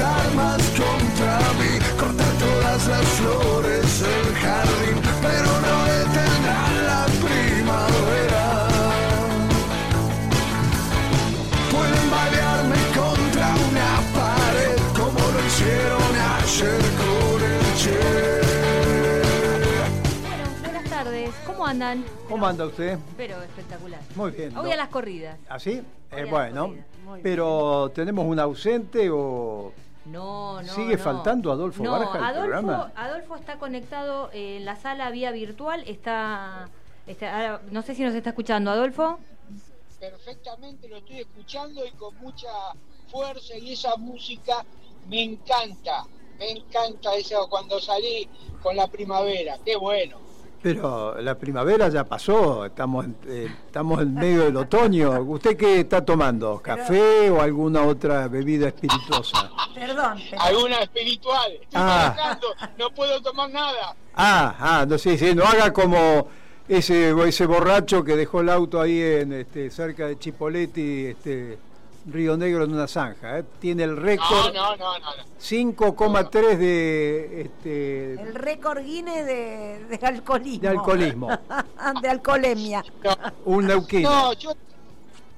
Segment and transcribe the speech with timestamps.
[0.00, 8.68] armas contra mí, cortar todas las flores del jardín, pero no detendrán la primavera.
[11.70, 17.98] Pueden balearme contra una pared como lo hicieron ayer con el Che.
[20.22, 21.30] Bueno, buenas tardes.
[21.46, 22.04] ¿Cómo andan?
[22.28, 22.98] ¿Cómo anda usted?
[23.16, 24.00] Pero espectacular.
[24.14, 24.56] Muy bien.
[24.56, 24.72] Hoy ¿no?
[24.72, 25.38] a las corridas.
[25.48, 25.82] ¿Así?
[26.12, 26.74] Hoy Eh, bueno,
[27.22, 29.72] pero ¿tenemos un ausente o...?
[30.10, 30.72] No, no.
[30.74, 31.02] ¿Sigue no.
[31.02, 32.92] faltando Adolfo no, Barja Adolfo, programa?
[32.96, 35.84] Adolfo está conectado en la sala vía virtual.
[35.86, 36.68] Está,
[37.06, 39.18] está- ahora, no sé si nos está escuchando, Adolfo.
[40.00, 42.48] perfectamente, lo estoy escuchando y con mucha
[43.10, 44.64] fuerza y esa música
[45.08, 46.04] me encanta,
[46.38, 48.28] me encanta eso cuando salí
[48.62, 50.27] con la primavera, qué bueno.
[50.60, 55.20] Pero la primavera ya pasó, estamos en, eh, estamos en medio del otoño.
[55.20, 56.58] ¿Usted qué está tomando?
[56.60, 59.50] ¿Café o alguna otra bebida espirituosa?
[59.74, 62.12] Perdón, pero Alguna espiritual, estoy Ah.
[62.16, 63.94] trabajando, no puedo tomar nada.
[64.16, 66.26] Ah, ah, no sé, sí, no haga como
[66.68, 71.56] ese ese borracho que dejó el auto ahí en este cerca de Chipoletti, este
[72.10, 73.44] Río Negro en una zanja, ¿eh?
[73.60, 75.16] Tiene el No, récord no, no, no.
[75.16, 75.22] no.
[75.40, 80.60] 5,3 de este el récord Guinness de, de alcoholismo.
[80.62, 81.28] de alcoholismo.
[82.02, 82.84] de alcoholemia.
[83.04, 84.10] No, Un neuquino.
[84.10, 84.52] No, yo,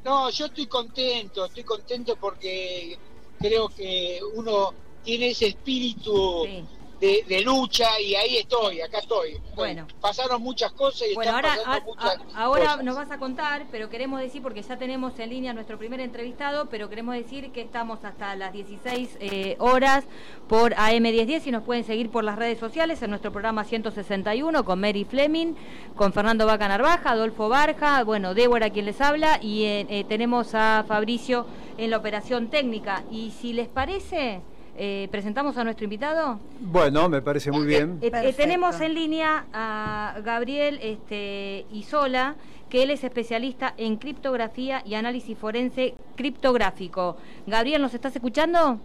[0.05, 2.99] no, yo estoy contento, estoy contento porque
[3.39, 4.73] creo que uno
[5.05, 6.65] tiene ese espíritu Sí.
[7.01, 9.39] De, de lucha y ahí estoy, acá estoy.
[9.55, 9.87] Bueno.
[10.01, 12.85] Pasaron muchas cosas y Bueno, están ahora, pasando a- muchas a- ahora cosas.
[12.85, 16.69] nos vas a contar, pero queremos decir, porque ya tenemos en línea nuestro primer entrevistado,
[16.69, 20.05] pero queremos decir que estamos hasta las 16 eh, horas
[20.49, 24.81] por AM1010 y nos pueden seguir por las redes sociales en nuestro programa 161 con
[24.81, 25.55] Mary Fleming,
[25.97, 30.55] con Fernando Vaca Narvaja, Adolfo Barja, bueno, Débora quien les habla y eh, eh, tenemos
[30.55, 31.47] a Fabricio
[31.79, 33.05] en la operación técnica.
[33.11, 34.41] Y si les parece,
[34.83, 36.41] eh, presentamos a nuestro invitado.
[36.59, 37.99] Bueno, me parece muy bien.
[38.01, 38.37] Eh, eh, Perfecto.
[38.39, 42.37] tenemos en línea a Gabriel este, Isola,
[42.71, 47.19] que él es especialista en criptografía y análisis forense criptográfico.
[47.47, 48.81] Gabriel, ¿nos estás escuchando?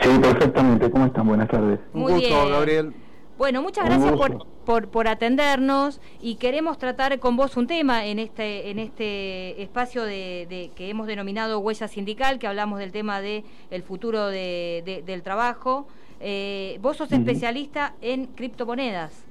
[0.00, 0.90] Sí, perfectamente.
[0.90, 1.28] ¿Cómo están?
[1.28, 1.78] Buenas tardes.
[1.92, 2.50] Un Muy gusto, bien.
[2.50, 2.94] Gabriel.
[3.40, 8.18] Bueno, muchas gracias por, por, por atendernos y queremos tratar con vos un tema en
[8.18, 13.22] este, en este espacio de, de- que hemos denominado Huella Sindical, que hablamos del tema
[13.22, 15.86] de el futuro de- de- del trabajo.
[16.20, 19.24] Eh, vos sos especialista en criptomonedas.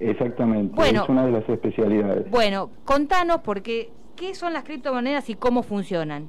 [0.00, 0.74] Exactamente.
[0.74, 1.04] Bueno.
[1.04, 2.28] es una de las especialidades.
[2.32, 6.28] Bueno, contanos porque qué son las criptomonedas y cómo funcionan.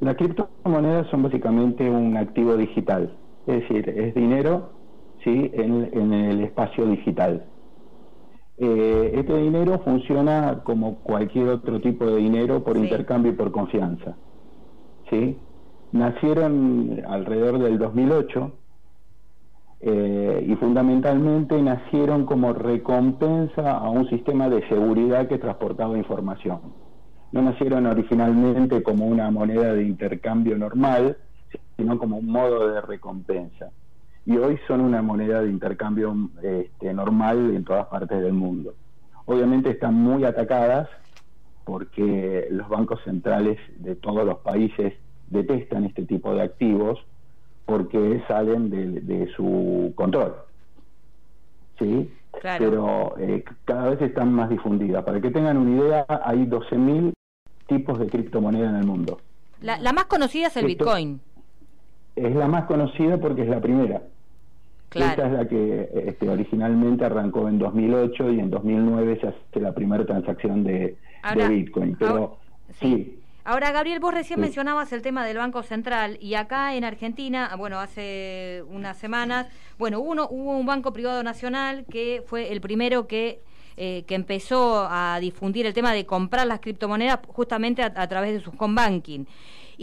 [0.00, 3.14] Las criptomonedas son básicamente un activo digital.
[3.46, 4.80] Es decir, es dinero
[5.24, 5.50] ¿sí?
[5.54, 7.44] en, en el espacio digital.
[8.58, 12.82] Eh, este dinero funciona como cualquier otro tipo de dinero por Sí.
[12.84, 14.16] intercambio y por confianza.
[15.10, 15.38] ¿sí?
[15.92, 18.52] Nacieron alrededor del 2008
[19.80, 26.60] eh, y fundamentalmente nacieron como recompensa a un sistema de seguridad que transportaba información.
[27.32, 31.16] No nacieron originalmente como una moneda de intercambio normal,
[31.76, 33.70] sino como un modo de recompensa.
[34.24, 38.74] Y hoy son una moneda de intercambio este, normal en todas partes del mundo.
[39.26, 40.88] Obviamente están muy atacadas
[41.64, 44.94] porque los bancos centrales de todos los países
[45.30, 47.00] detestan este tipo de activos
[47.66, 50.34] porque salen de, de su control.
[51.78, 52.10] ¿Sí?
[52.40, 52.64] Claro.
[52.64, 55.04] Pero eh, cada vez están más difundidas.
[55.04, 57.12] Para que tengan una idea, hay 12.000
[57.66, 59.18] tipos de criptomoneda en el mundo.
[59.60, 61.20] La, la más conocida es el Esto- Bitcoin.
[62.14, 64.02] Es la más conocida porque es la primera.
[64.94, 65.36] Esta es Claro.
[65.38, 70.64] la que este, originalmente arrancó en 2008 y en 2009 se hace la primera transacción
[70.64, 71.96] de, Ahora- de Bitcoin.
[71.98, 72.32] Pero ahora-
[72.80, 72.86] sí.
[72.88, 74.40] sí, Ahora, Gabriel, vos recién Sí.
[74.42, 79.48] mencionabas el tema del Banco Central y acá en Argentina, ah, bueno, hace unas semanas,
[79.78, 83.40] bueno, uno, hubo un banco privado nacional que fue el primero que,
[83.76, 88.32] eh, que empezó a difundir el tema de comprar las criptomonedas justamente a, a través
[88.34, 89.24] de su home banking.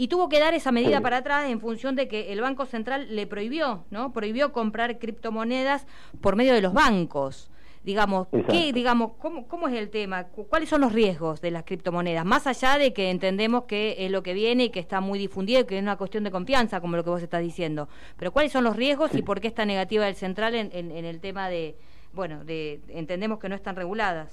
[0.00, 3.14] Y tuvo que dar esa medida para atrás en función de que el Banco Central
[3.14, 4.14] le prohibió, ¿no?
[4.14, 5.86] Prohibió comprar criptomonedas
[6.22, 7.50] por medio de los bancos.
[7.84, 10.24] Digamos, ¿qué, digamos, cómo, cómo es el tema?
[10.28, 12.24] Cu- ¿Cuáles son los riesgos de las criptomonedas?
[12.24, 15.60] Más allá de que entendemos que es lo que viene y que está muy difundido
[15.60, 17.90] y que es una cuestión de confianza, como lo que vos estás diciendo.
[18.16, 21.04] Pero ¿cuáles son los riesgos y por qué está negativa el central en, en- en
[21.04, 21.76] el tema de,
[22.14, 24.30] bueno, de entendemos que no están reguladas?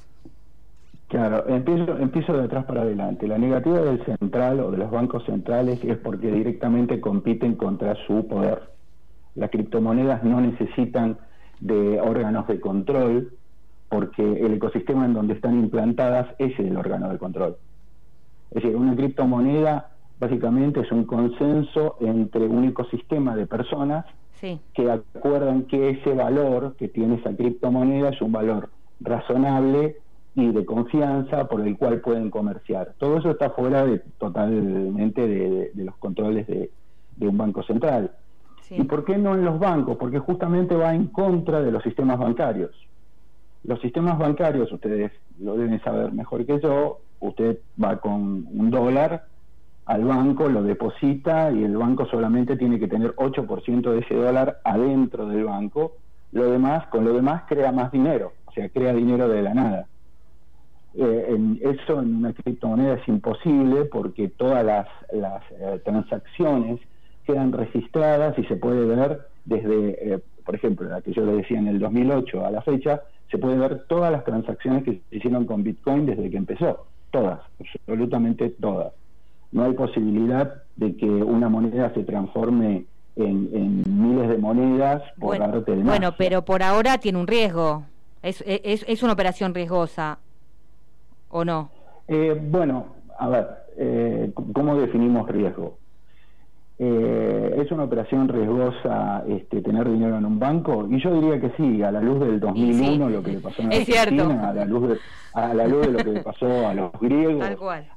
[1.07, 3.27] Claro, empiezo, empiezo de atrás para adelante.
[3.27, 8.27] La negativa del central o de los bancos centrales es porque directamente compiten contra su
[8.27, 8.61] poder.
[9.35, 11.17] Las criptomonedas no necesitan
[11.61, 13.33] de órganos de control
[13.87, 17.55] porque el ecosistema en donde están implantadas es el órgano de control.
[18.51, 24.05] Es decir, una criptomoneda básicamente es un consenso entre un ecosistema de personas
[24.41, 24.59] Sí.
[24.73, 28.69] que acuerdan que ese valor que tiene esa criptomoneda es un valor
[28.99, 29.97] razonable
[30.37, 32.93] y de confianza por el cual pueden comerciar.
[32.99, 36.69] Todo eso está fuera de, totalmente de, de- de los controles de,
[37.15, 38.11] de un banco central.
[38.61, 38.75] Sí.
[38.77, 39.97] ¿Y por qué no en los bancos?
[39.97, 42.69] Porque justamente va en contra de los sistemas bancarios.
[43.63, 49.25] Los sistemas bancarios, ustedes lo deben saber mejor que yo, usted va con un dólar
[49.85, 54.59] al banco, lo deposita y el banco solamente tiene que tener 8% de ese dólar
[54.63, 55.93] adentro del banco.
[56.31, 59.87] Lo demás, con lo demás crea más dinero, o sea, crea dinero de la nada.
[60.99, 66.79] Eh, en- eso en una criptomoneda es imposible porque todas las, las, eh, transacciones
[67.23, 71.59] quedan registradas y se puede ver desde, eh, por ejemplo, la que yo le decía
[71.59, 75.45] en el 2008 a la fecha, se puede ver todas las transacciones que se hicieron
[75.45, 78.91] con Bitcoin desde que empezó, todas, absolutamente todas.
[79.51, 82.85] No hay posibilidad de que una moneda se transforme
[83.15, 87.27] en, en miles de monedas por Bueno, arte de bueno, pero por ahora tiene un
[87.27, 87.83] riesgo.
[88.23, 90.17] Es, es, es una operación riesgosa,
[91.29, 91.69] ¿o no?
[92.07, 92.87] Eh, bueno,
[93.17, 93.47] a ver,
[93.77, 95.77] eh, ¿cómo definimos riesgo?
[96.79, 100.87] Eh, ¿Es una operación riesgosa este, tener dinero en un banco?
[100.89, 103.61] Y yo diría que sí, a la luz del 2001, sí, lo que le pasó
[103.63, 104.13] en es cierto.
[104.13, 104.97] Argentina, a la luz de,
[105.33, 107.43] a la luz de lo que le pasó a los griegos,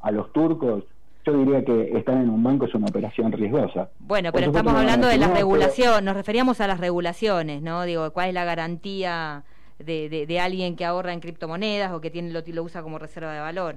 [0.00, 0.84] a los turcos,
[1.26, 3.90] yo diría que estar en un banco es una operación riesgosa.
[3.98, 7.60] Bueno, pero estamos hablando de decir, las "No, pero- regulaciones, nos referíamos a las regulaciones,
[7.60, 7.82] ¿no?
[7.82, 9.44] Digo, ¿cuál es la garantía
[9.84, 12.98] de, de, de alguien que ahorra en criptomonedas o que tiene lo, lo usa como
[12.98, 13.76] reserva de valor?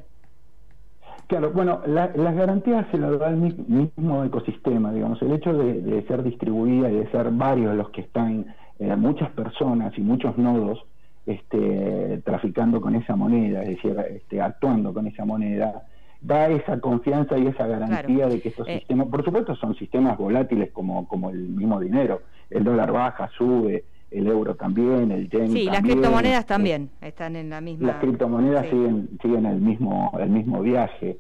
[1.28, 5.54] Claro, bueno, la- las garantías se las da el mi- mismo ecosistema, digamos, el hecho
[5.54, 10.02] de, de ser distribuida y de ser varios los que están, eh, muchas personas y
[10.02, 10.84] muchos nodos
[11.26, 15.84] este, traficando con esa moneda, es decir, este, actuando con esa moneda,
[16.20, 18.30] da esa confianza y esa garantía Claro.
[18.34, 18.80] de que estos Eh.
[18.80, 23.86] sistemas, por supuesto son sistemas volátiles como, como el mismo dinero, el dólar baja, sube,
[24.14, 27.88] el euro también, el yen Sí, las también, criptomonedas eh, también están en la misma...
[27.88, 28.72] las criptomonedas Sí.
[28.72, 31.18] siguen siguen el mismo el mismo viaje.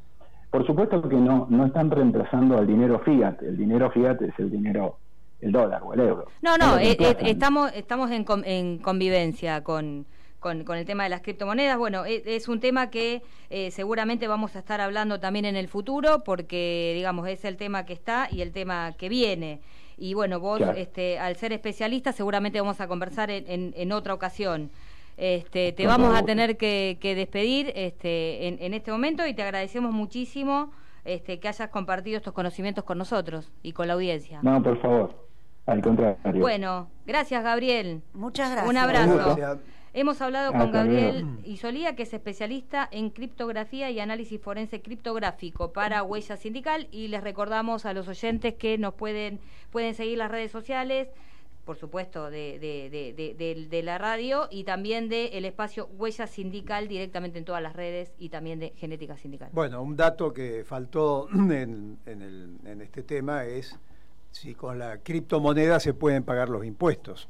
[0.51, 3.42] Por supuesto que no no están reemplazando al dinero fiat.
[3.42, 4.98] El dinero fiat es el dinero
[5.42, 6.25] el dólar o el euro.
[6.42, 10.06] No, no, eh, eh, estamos, estamos en, en convivencia con,
[10.39, 11.78] con, con el tema de las criptomonedas.
[11.78, 15.68] Bueno, e- es, un tema que eh, seguramente vamos a estar hablando también en el
[15.68, 19.60] futuro porque, digamos, es el tema que está y el tema que viene.
[19.98, 20.78] Y bueno, vos, Claro.
[20.78, 24.72] este, al ser especialista, seguramente vamos a conversar en, en- en otra ocasión.
[25.18, 29.44] Este, te vamos a tener que, que despedir este, en, en este momento y te
[29.44, 30.72] agradecemos muchísimo
[31.06, 34.40] este, que hayas compartido estos conocimientos con nosotros y con la audiencia.
[34.42, 35.13] No, por favor.
[35.66, 36.18] Al contrario.
[36.42, 38.01] Bueno, gracias Gabriel.
[38.13, 38.69] Muchas gracias.
[38.69, 39.36] Un abrazo.
[39.95, 41.38] Hemos hablado con Hasta Gabriel luego.
[41.45, 47.22] Isolía, que es especialista en criptografía y análisis forense criptográfico para Huella Sindical y les
[47.24, 49.39] recordamos a los oyentes que nos pueden
[49.72, 51.10] pueden seguir las redes sociales,
[51.63, 56.25] por supuesto de, de, de, de- de- de la radio y también del espacio Huella
[56.25, 59.50] Sindical directamente en todas las redes y también de Genética Sindical.
[59.53, 63.77] Bueno, un dato que faltó en, en el- en este tema es
[64.32, 67.29] si con la criptomoneda se pueden pagar los impuestos.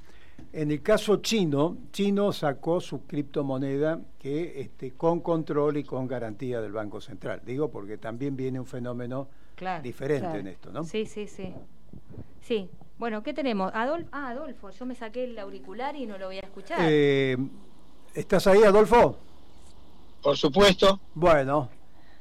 [0.54, 6.62] En el caso chino, Chino sacó su criptomoneda que este, con control y con garantía
[6.62, 7.42] del Banco Central.
[7.44, 9.82] Digo porque también viene un fenómeno Claro.
[9.84, 10.40] diferente Claro.
[10.40, 10.84] en esto, ¿no?
[10.84, 11.54] Sí, sí, sí.
[12.42, 12.70] Sí.
[13.00, 13.72] Bueno, ¿qué tenemos?
[13.74, 16.78] Adolfo, ah, Adolfo, yo me saqué el auricular y no lo voy a escuchar.
[16.84, 17.36] Eh,
[18.14, 19.18] ¿Estás ahí, Adolfo?
[20.22, 21.00] Por supuesto.
[21.16, 21.70] Bueno,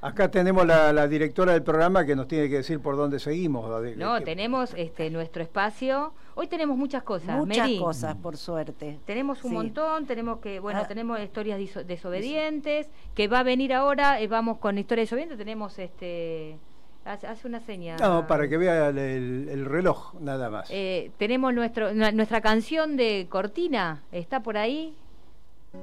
[0.00, 3.70] acá tenemos la, la directora del programa que nos tiene que decir por dónde seguimos.
[3.96, 6.14] No, tenemos este nuestro espacio.
[6.34, 7.36] Hoy tenemos muchas cosas.
[7.36, 7.78] Muchas Mary.
[7.78, 8.98] cosas, por suerte.
[9.04, 9.54] Tenemos un Sí.
[9.56, 10.88] montón, tenemos que, bueno, Ah.
[10.88, 16.56] tenemos historias desobedientes, que va a venir ahora, eh, vamos con historias desobedientes, tenemos este,
[17.04, 17.96] hace, hace una seña.
[17.98, 20.68] No, para que vea el, el- el reloj, nada más.
[20.70, 24.94] Eh, tenemos nuestro, nu- nuestra canción de Cortina, está por ahí.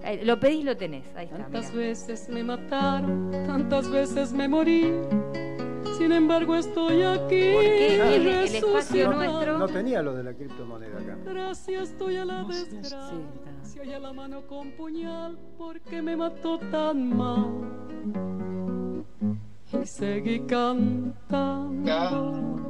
[0.04, 1.38] Eh, lo pedís, lo tenés, ahí está.
[1.38, 1.88] Tantas mirá.
[1.88, 4.92] veces me mataron, tantas veces me morí.
[6.00, 7.52] Sin embargo estoy aquí.
[7.54, 9.14] Porque el- el espacio resucitado.
[9.14, 11.18] nuestro- no tenía lo de la criptomoneda acá.
[11.26, 12.80] Gracias estoy a la desgracia.
[12.82, 13.12] está.
[13.64, 17.76] Si hay a la mano con puñal, porque me mató tan mal?
[19.72, 21.84] Y seguí cantando.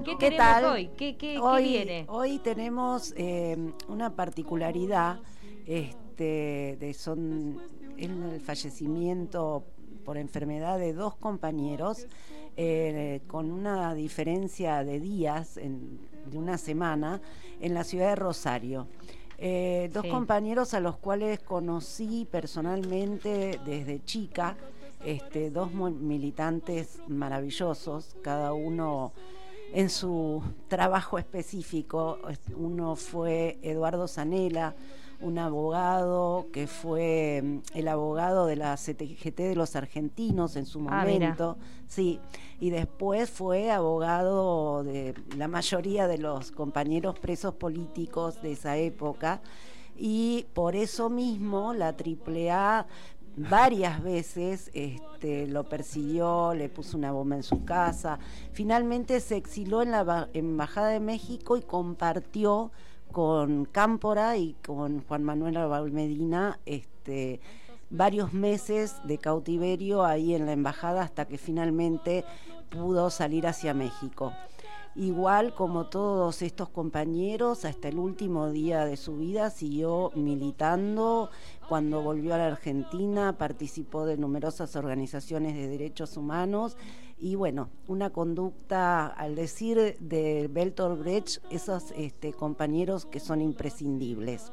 [0.04, 0.66] ¿Qué, ¿Qué tenemos tal?
[0.66, 0.88] hoy?
[0.98, 2.06] ¿Qué, qué, qué hoy, viene?
[2.10, 3.56] hoy tenemos eh,
[3.88, 5.20] una particularidad,
[5.66, 7.58] este, de son
[7.98, 9.64] el fallecimiento
[10.04, 12.06] por enfermedad de dos compañeros
[12.62, 15.98] eh, con una diferencia de días, en-
[16.30, 17.22] de una semana,
[17.62, 18.88] en la ciudad de Rosario.
[19.38, 20.10] Eh, dos Sí.
[20.10, 24.58] compañeros a los cuales conocí personalmente desde chica,
[25.06, 29.14] este, dos militantes maravillosos, cada uno
[29.72, 32.18] en su trabajo específico.
[32.30, 34.76] Es- Uno fue Eduardo Zanela,
[35.22, 40.80] un abogado que fue mm, el abogado de la CTGT de los argentinos en su
[40.88, 41.58] Ah, momento.
[41.88, 42.20] Sí,
[42.60, 49.42] y después fue abogado de la mayoría de los compañeros presos políticos de esa época
[49.98, 52.88] y por eso mismo la AAA
[53.38, 58.20] varias veces este, lo persiguió, le puso una bomba en su casa.
[58.54, 62.72] Finalmente se exiló en la ba- Embajada de México y compartió
[63.12, 67.40] con Cámpora y con Juan Manuel Arbal Medina este,
[67.90, 72.24] varios meses de cautiverio ahí en la embajada hasta que finalmente
[72.70, 74.34] pudo salir hacia México.
[74.96, 81.30] Igual como todos estos compañeros, hasta el último día de su vida siguió militando.
[81.70, 86.76] Cuando volvió a la Argentina participó de numerosas organizaciones de derechos humanos
[87.20, 94.52] y bueno, una conducta, al decir de Bertolt Brecht, esos este, compañeros que son imprescindibles.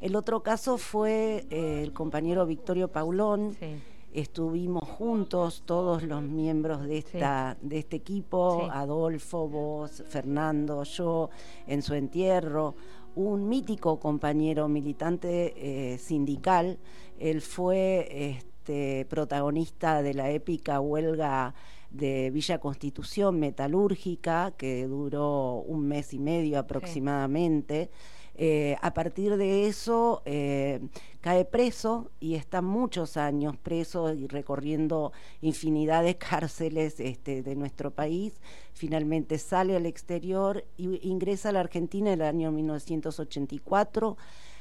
[0.00, 3.56] El otro caso fue eh, el compañero Victorio Paulón.
[3.58, 3.66] Sí.
[4.12, 8.68] Estuvimos juntos todos los miembros de, esta, de este equipo, Sí.
[8.72, 11.30] Adolfo, vos, Fernando, yo,
[11.66, 12.76] en su entierro.
[13.14, 16.78] Un mítico compañero militante eh, sindical.
[17.18, 21.54] Él fue este, protagonista de la épica huelga
[21.96, 27.90] de Villa Constitución metalúrgica, que duró un mes y medio aproximadamente.
[28.38, 30.80] Eh, a partir de eso eh,
[31.22, 37.92] cae preso y está muchos años preso y recorriendo infinidad de cárceles este, de nuestro
[37.92, 38.34] país.
[38.74, 44.18] Finalmente sale al exterior y ingresa a la Argentina en el año 1984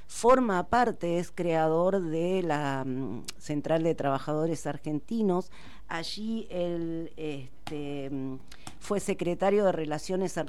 [0.08, 5.52] forma parte, es creador de la mm, Central de Trabajadores Argentinos.
[5.88, 8.40] Allí él este, mm,
[8.80, 10.40] fue secretario de Relaciones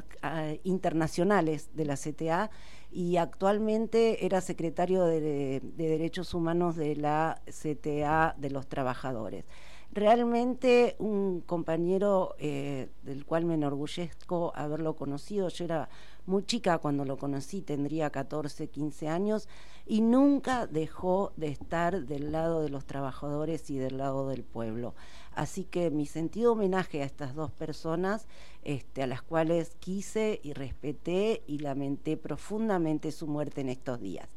[0.64, 2.50] Internacionales de la CTA
[2.90, 9.44] y actualmente era secretario de, de Derechos Humanos de la CTA de los Trabajadores.
[9.92, 15.48] Realmente un compañero eh, del cual me enorgullezco haberlo conocido.
[15.48, 15.88] Yo era
[16.26, 19.48] muy chica cuando lo conocí, tendría 14, 15 años,
[19.86, 24.94] y nunca dejó de estar del lado de los trabajadores y del lado del pueblo.
[25.32, 28.26] Así que mi sentido homenaje a estas dos personas,
[28.62, 34.35] este, a las cuales quise y respeté y lamenté profundamente su muerte en estos días.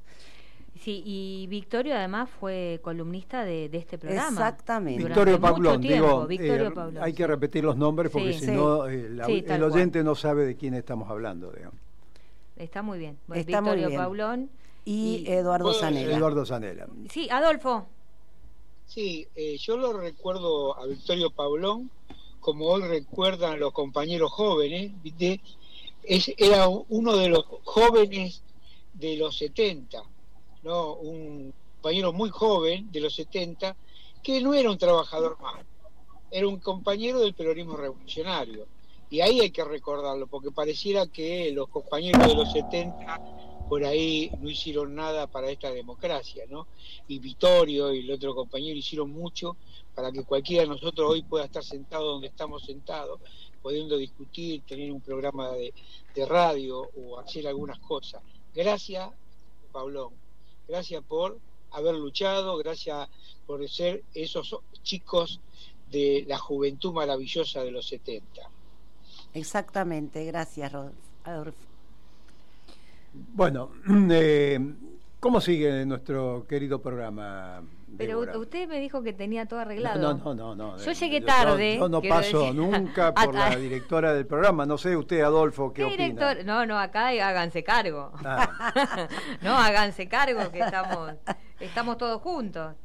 [0.81, 4.29] Sí, y Victorio además fue columnista de, de este programa.
[4.29, 5.03] Exactamente.
[5.03, 7.17] Victorio Pablón, tiempo, digo, Victorio eh, Pablón, hay sí.
[7.17, 8.39] que repetir los nombres porque Sí.
[8.39, 8.51] si Sí.
[8.51, 9.71] no eh, la- Sí, tal el cual.
[9.73, 11.51] oyente no sabe de quién estamos hablando.
[11.51, 11.75] digamos.
[12.55, 13.17] Está muy bien.
[13.27, 14.01] Bueno, Está muy Victorio bien.
[14.01, 14.49] Paulón.
[14.85, 16.15] Y, Y- Eduardo Zanella.
[16.17, 16.87] Eduardo Zanella.
[17.11, 17.85] Sí, Adolfo.
[18.87, 21.91] Sí, eh, yo lo recuerdo a Victorio Paulón,
[22.39, 25.41] como hoy recuerdan los compañeros jóvenes, ¿viste?
[26.03, 28.41] Es, era uno de los jóvenes
[28.93, 30.01] de los 70,
[30.63, 30.93] ¿no?
[30.93, 33.75] Un compañero muy joven de los 70,
[34.21, 35.63] que no era un trabajador más,
[36.31, 38.67] era un compañero del peronismo revolucionario.
[39.09, 43.19] Y ahí hay que recordarlo, porque pareciera que los compañeros de los 70
[43.67, 46.67] por ahí no hicieron nada para esta democracia, ¿no?
[47.07, 49.57] y Vittorio y el otro compañero hicieron mucho
[49.95, 53.19] para que cualquiera de nosotros hoy pueda estar sentado donde estamos sentados,
[53.61, 55.73] pudiendo discutir, tener un programa de,
[56.15, 58.21] de radio o hacer algunas cosas.
[58.55, 59.09] Gracias,
[59.71, 60.28] Pablón.
[60.69, 61.39] Gracias por
[61.71, 63.09] haber luchado, gracias
[63.47, 65.41] por ser esos chicos
[65.91, 68.41] de la juventud maravillosa de los 70.
[69.33, 70.97] Exactamente, gracias, Rodolfo.
[71.23, 71.57] Adolfo.
[73.13, 73.71] Bueno,
[74.11, 74.59] eh,
[75.19, 77.63] ¿cómo sigue nuestro querido programa?
[77.97, 78.37] Pero Débora?
[78.37, 79.99] usted me dijo que tenía todo arreglado.
[79.99, 80.77] No, no, no, no.
[80.77, 82.55] Yo llegué tarde, Yo, no paso decir.
[82.55, 84.65] nunca por la directora del programa.
[84.65, 86.03] No sé usted, Adolfo, qué, ¿Qué opina.
[86.05, 86.45] director?
[86.45, 88.11] No, no, acá háganse cargo.
[88.23, 89.07] Ah,
[89.41, 91.11] no, háganse cargo que estamos,
[91.59, 92.75] estamos todos juntos.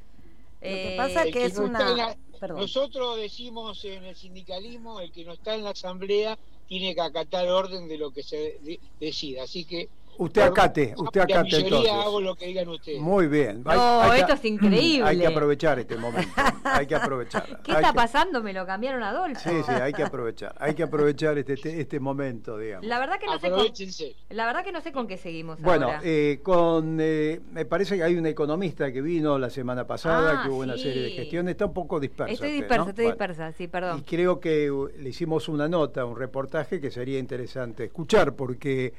[0.60, 2.16] que Eh, pasa que es no una- la-.
[2.48, 7.46] Nosotros decimos en el sindicalismo, el que no está en la asamblea tiene que acatar
[7.48, 9.44] orden de lo que se de- decida.
[9.44, 11.90] Así que usted acate, usted acate entonces.
[11.92, 13.00] hago lo que digan ustedes.
[13.00, 13.62] Muy bien.
[13.64, 15.04] No, que- esto es increíble.
[15.08, 16.30] Hay que aprovechar este momento.
[16.64, 17.44] Hay que aprovechar.
[17.62, 18.42] ¿Qué Hay está que- pasando?
[18.42, 19.40] Me lo cambiaron a Adolfo.
[19.48, 20.54] Sí, sí, hay que aprovechar.
[20.58, 22.86] Hay que aprovechar este, este, este momento, digamos.
[22.86, 24.14] La verdad que no sé con, Aprovechense.
[24.30, 26.00] la verdad que no sé con qué seguimos Bueno, ahora.
[26.04, 30.42] eh, con eh, me parece que hay un economista que vino la semana pasada, Ah,
[30.44, 32.32] que hubo una serie de gestiones, está un poco dispersa.
[32.32, 32.90] estoy usted, dispersa, ¿no?
[32.90, 33.14] estoy Bueno.
[33.16, 34.04] dispersa, sí, Y perdón.
[34.06, 38.92] creo que uh, le hicimos una nota, un reportaje que sería interesante escuchar, porque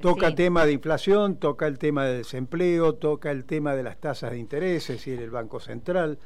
[0.00, 0.34] Toca Sí.
[0.34, 4.38] tema de inflación, toca el tema del desempleo, toca el tema de las tasas de
[4.38, 6.18] interés, es decir, el Banco Central,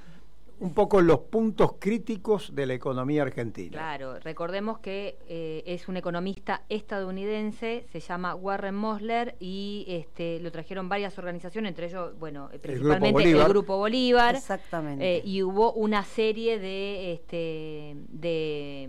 [0.60, 3.72] un poco los puntos críticos de la economía argentina.
[3.72, 10.52] Claro, recordemos que eh, es un economista estadounidense, se llama Warren Mosler y este, lo
[10.52, 13.48] trajeron varias organizaciones, entre ellos, bueno, Grupo principalmente el Bolívar.
[13.48, 14.34] Grupo Bolívar.
[14.36, 15.16] Exactamente.
[15.16, 18.88] eh, y hubo una serie de, este, de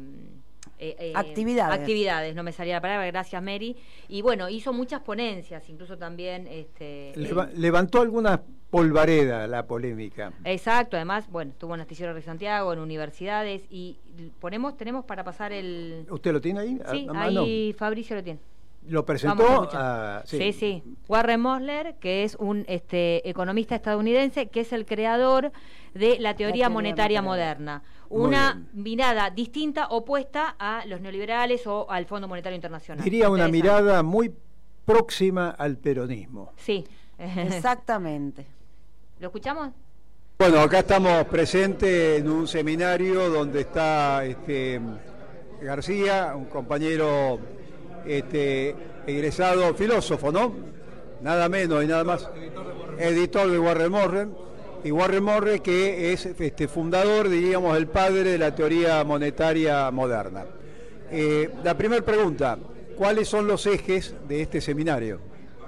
[0.78, 1.80] eh, eh, Actividades.
[1.80, 3.76] actividades, no me salía la palabra, gracias Mary.
[4.10, 6.48] Y bueno, hizo muchas ponencias, incluso también...
[6.48, 10.34] Este, Leva- levantó alguna polvareda la polémica.
[10.44, 13.98] Exacto, además, bueno, estuvo en Astillero de Santiago, en universidades y
[14.40, 16.06] ponemos, tenemos para pasar el...
[16.10, 16.80] ¿Usted lo tiene ahí?
[16.86, 18.40] a- Sí, ahí Fabricio lo tiene.
[18.88, 20.22] Lo presentó a...
[20.26, 20.54] Sí.
[20.54, 25.52] sí, Warren Mosler, que es un este, economista estadounidense, que es el creador
[25.96, 27.22] de la teoría teoría monetaria monetaria.
[27.24, 27.84] moderna.
[28.16, 33.04] Una mirada distinta, opuesta a los neoliberales o al Fondo Monetario Internacional.
[33.04, 34.34] Diría una mirada muy
[34.86, 36.54] próxima al peronismo.
[36.58, 36.86] Sí.
[37.18, 38.46] Exactamente.
[39.20, 39.70] ¿Lo escuchamos?
[40.38, 44.82] Bueno, acá estamos presentes en un seminario donde está este,
[45.62, 47.40] García, un compañero
[48.06, 48.76] este,
[49.08, 50.54] egresado filósofo, ¿no?
[51.22, 52.30] Nada menos y nada más.
[53.00, 54.36] Editor de Warren Morren.
[54.86, 60.46] Y Warren Morren que es este, fundador, diríamos, el padre de la teoría monetaria moderna.
[61.10, 62.56] Eh, la primera pregunta,
[62.96, 65.20] ¿cuáles son los ejes de este seminario?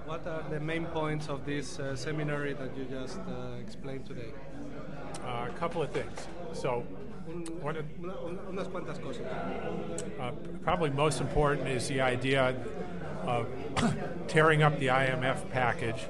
[0.07, 4.31] What are the main points of this uh, seminary that you just uh, explained today?
[5.25, 6.27] Uh, a couple of things.
[6.53, 6.83] So,
[7.63, 9.23] one of, una- una- unas cuantas cosas.
[10.19, 10.31] uh,
[10.63, 12.53] probably most important is the idea
[13.27, 13.47] of
[14.27, 16.07] tearing up the IMF package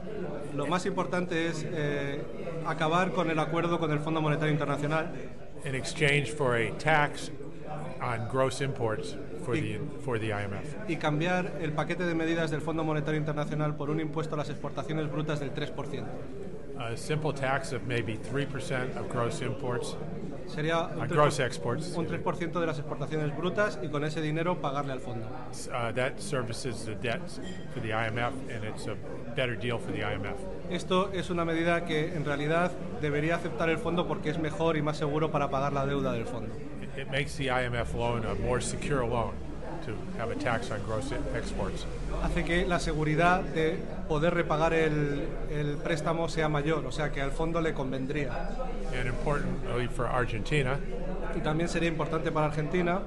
[0.56, 2.24] Lo más importante es eh,
[2.66, 5.12] acabar con el acuerdo con el Fondo Monetario Internacional
[5.66, 7.30] in exchange for a tax
[8.02, 10.66] on gross imports for the for the IMF.
[10.88, 14.50] y cambiar el paquete de medidas del Fondo Monetario Internacional por un impuesto a las
[14.50, 16.04] exportaciones brutas del 3%.
[16.80, 19.98] A simple tax of maybe three percent of gross imports,
[20.48, 21.94] Sería un uh, 3%, gross exports.
[21.96, 25.28] un 3% de las exportaciones brutas y con ese dinero pagarle al fondo.
[25.28, 25.54] Uh.
[30.70, 34.82] Esto es una medida que en realidad debería aceptar el fondo porque es mejor y
[34.82, 36.54] más seguro para pagar la deuda del fondo.
[36.82, 39.47] It, it makes the IMF loan a more secure loan
[39.86, 41.86] to have a tax on gross exports.
[42.24, 47.22] hace que la seguridad de poder repagar el, el préstamo sea mayor, o sea que
[47.22, 48.50] al fondo le convendría.
[48.98, 50.78] And importantly for Argentina,
[51.36, 53.02] Y también sería importante para Argentina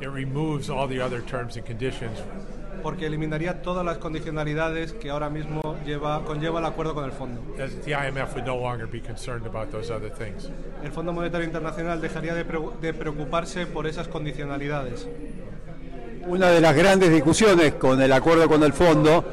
[0.00, 2.18] it removes all the other terms and conditions
[2.82, 7.40] porque eliminaría todas las condicionalidades que ahora mismo lleva, conlleva el acuerdo con el fondo.
[7.58, 10.50] as the IMF would no longer be concerned about those other things.
[10.82, 12.44] El Fondo Monetario Internacional dejaría de
[12.92, 15.06] preocuparse por esas condicionalidades.
[16.26, 19.24] Una de las grandes discusiones con el acuerdo con el fondo,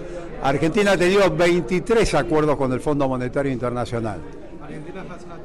[0.43, 4.19] Argentina ha tenido 23 acuerdos con el Fondo Monetario Internacional.
[4.61, 5.39] Argentina has had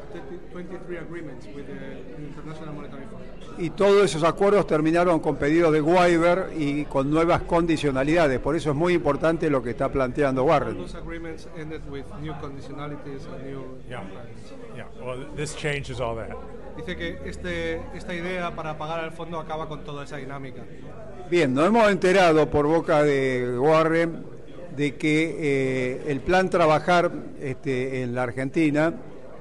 [0.52, 3.24] 23 agreements with the International Monetary Fund.
[3.58, 8.38] Y todos esos acuerdos terminaron con pedidos de waiver y con nuevas condicionalidades.
[8.40, 10.76] Por eso es muy importante lo que está planteando Warren.
[10.76, 14.02] Those agreements ended with new conditionalities and new Yeah.
[14.76, 16.36] Yeah, well, this changes all that.
[16.76, 20.62] Dice que este, esta idea para pagar al fondo acaba con toda esa dinámica.
[21.30, 24.24] Bien, nos hemos enterado por boca de Warren
[24.76, 27.10] de que eh, el plan trabajar
[27.40, 28.92] este, en la Argentina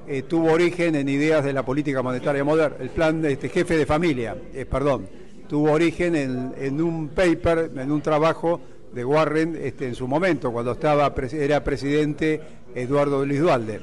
[0.07, 2.77] eh, tuvo origen en ideas de la política monetaria moderna.
[2.79, 5.07] El plan este, jefe de familia, eh, perdón,
[5.49, 8.61] tuvo origen en, en un paper, en un trabajo
[8.93, 12.41] de Warren este, en su momento, cuando estaba era presidente
[12.73, 13.81] Eduardo Luis Dualde.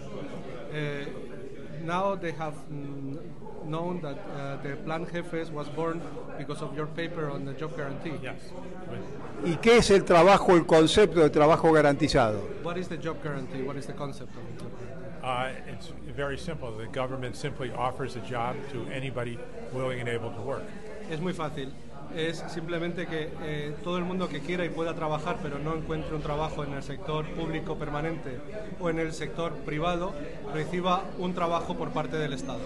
[1.84, 3.31] Now they have mm,
[3.72, 6.00] known that uh, the Plan Jefes was born
[6.38, 8.14] because of your paper on the job guarantee.
[8.22, 8.40] Yes.
[9.44, 12.38] ¿Y qué es el trabajo, el concepto de trabajo garantizado?
[12.62, 13.62] What is the job guarantee?
[13.62, 14.92] What is the concept of the job guarantee?
[15.22, 16.70] Uh, it's very simple.
[16.76, 19.38] The government simply offers a job to anybody
[19.72, 20.64] willing and able to work.
[21.10, 21.72] Es muy fácil.
[22.14, 26.14] Es simplemente que eh, todo el mundo que quiera y pueda trabajar, pero no encuentre
[26.14, 28.38] un trabajo en el sector público permanente
[28.80, 30.12] o en el sector privado,
[30.52, 32.60] reciba un trabajo por parte del Estado.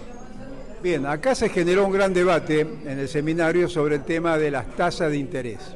[0.81, 4.67] Bien, acá se generó un gran debate en el seminario sobre el tema de las
[4.75, 5.75] tasas de interés.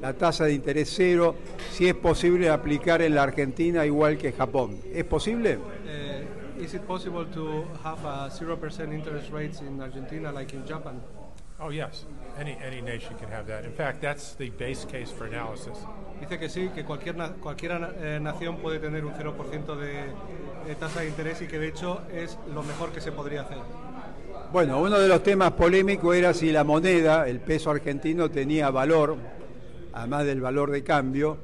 [0.00, 1.36] La tasa de interés cero,
[1.70, 4.78] si es posible aplicar en la Argentina igual que Japón.
[4.92, 5.58] ¿Es posible?
[5.86, 6.24] Eh,
[6.60, 11.00] is it possible to have a 0% interest rates in Argentina like in Japan?
[11.60, 13.64] Oh yes, any any nation can have that.
[13.64, 15.78] In fact, that's the base case for analysis.
[16.20, 17.70] Dice que sí, que cualquier, na- cualquier
[18.02, 22.36] eh, nación puede tener un 0% de tasa de interés y que de hecho es
[22.52, 23.58] lo mejor que se podría hacer.
[24.52, 29.16] Bueno, uno de los temas polémicos era si la moneda, el peso argentino, tenía valor,
[29.94, 31.38] además del valor de cambio,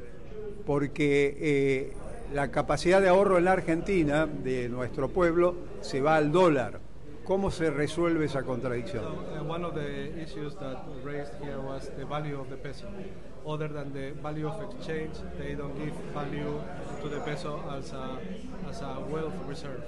[0.67, 1.93] porque eh,
[2.35, 6.81] la capacidad de ahorro en la Argentina, de nuestro pueblo, se va al dólar.
[7.25, 9.05] ¿Cómo se resuelve esa contradicción?
[9.07, 12.89] Uh, one of the issues that raised here was the value of the peso.
[13.47, 16.61] Other than the value of exchange, they don't give value
[17.01, 18.19] to the peso as a,
[18.69, 19.83] as a wealth reserve.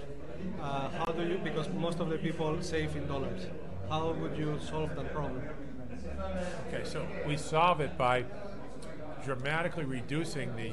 [0.60, 3.46] Uh, how do you, because most of the people save in dollars,
[3.88, 5.42] how would you solve that problem?
[6.68, 8.24] Okay, so we solve it by
[9.24, 10.72] dramatically reducing the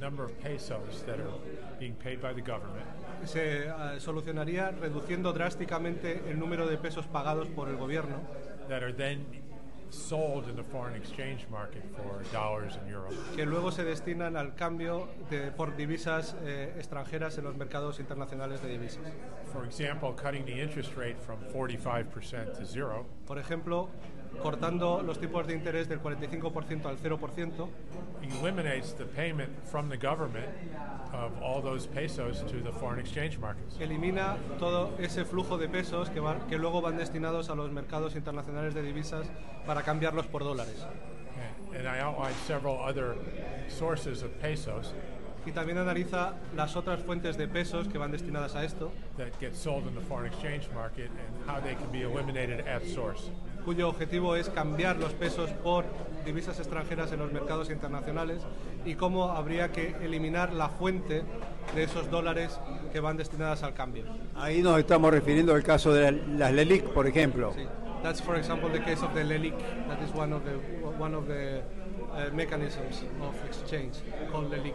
[0.00, 1.32] number of pesos that are
[1.78, 2.86] being paid by the government.
[3.24, 8.20] Se uh, solucionaría reduciendo drásticamente el número de pesos pagados por el gobierno.
[8.68, 9.26] That are then
[9.90, 13.14] sold in the foreign exchange market for dollars and euros.
[13.34, 18.62] que luego se destinan al cambio de, por divisas eh, extranjeras en los mercados internacionales
[18.62, 19.02] de divisas.
[19.52, 23.88] For example, cutting the interest rate from 45% to zero Por ejemplo,
[24.42, 27.68] cortando los tipos de interés del 45% al 0%,
[28.40, 30.46] eliminates the payment from the government
[31.12, 33.76] of all those pesos to the foreign exchange markets.
[33.80, 38.14] elimina todo ese flujo de pesos que, van- que luego van destinados a los mercados
[38.14, 39.26] internacionales de divisas
[39.66, 40.84] para cambiarlos por dólares.
[41.72, 43.14] And, and I outlined several other
[43.68, 44.92] sources of pesos
[45.46, 49.54] Y también analiza las otras fuentes de pesos que van destinadas a esto, that get
[49.54, 53.30] sold in the foreign exchange market and how they can be eliminated at source.
[53.68, 55.84] Cuyo objetivo es cambiar los pesos por
[56.24, 58.40] divisas extranjeras en los mercados internacionales
[58.86, 61.22] y cómo habría que eliminar la fuente
[61.74, 62.58] de esos dólares
[62.94, 64.04] que van destinadas al cambio.
[64.34, 67.52] Ahí nos estamos refiriendo al caso de la- las LELIC, por ejemplo.
[67.54, 67.66] Sí.
[68.02, 69.52] That's for example the case of the LELIC.
[69.86, 70.54] That is one of the
[70.98, 73.96] one of the uh, mechanisms of exchange
[74.32, 74.72] called LELIC.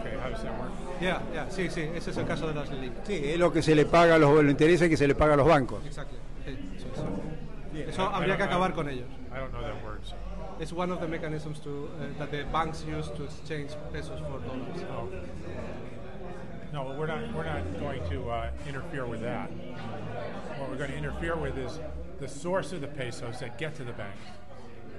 [0.00, 0.70] Okay, how does that work?
[1.00, 2.92] Yeah, yeah, sí, sí, ese es el caso de las LELIC.
[3.06, 5.32] Sí, es lo que se le paga a los, lo interesa que se le paga
[5.32, 5.80] a los bancos.
[5.86, 6.16] Exacto.
[6.44, 6.86] Sí, eso
[7.82, 7.88] es.
[7.90, 9.08] Eso habría que acabar con ellos.
[9.32, 10.00] I don't know that word.
[10.04, 10.14] So.
[10.58, 14.40] It's one of the mechanisms to uh, that the banks use to exchange pesos for
[14.40, 14.84] dollars.
[14.90, 15.08] Oh.
[16.72, 17.32] No, we're not.
[17.34, 19.50] We're not going to uh, interfere with that.
[20.58, 21.78] What we're going to interfere with is
[22.20, 24.26] the source of the pesos that get to the banks.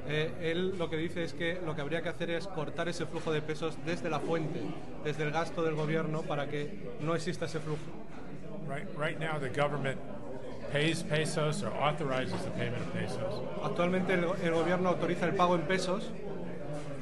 [0.08, 3.06] Eh, él lo que dice es que lo que habría que hacer es cortar ese
[3.06, 4.62] flujo de pesos desde la fuente,
[5.04, 7.82] desde el gasto del gobierno, para que no exista ese flujo.
[8.68, 8.88] Right.
[8.98, 10.00] Right now, the government
[10.71, 15.56] pays pesos or authorizes the payment of pesos Actualmente el, el gobierno autoriza el pago
[15.56, 16.10] en pesos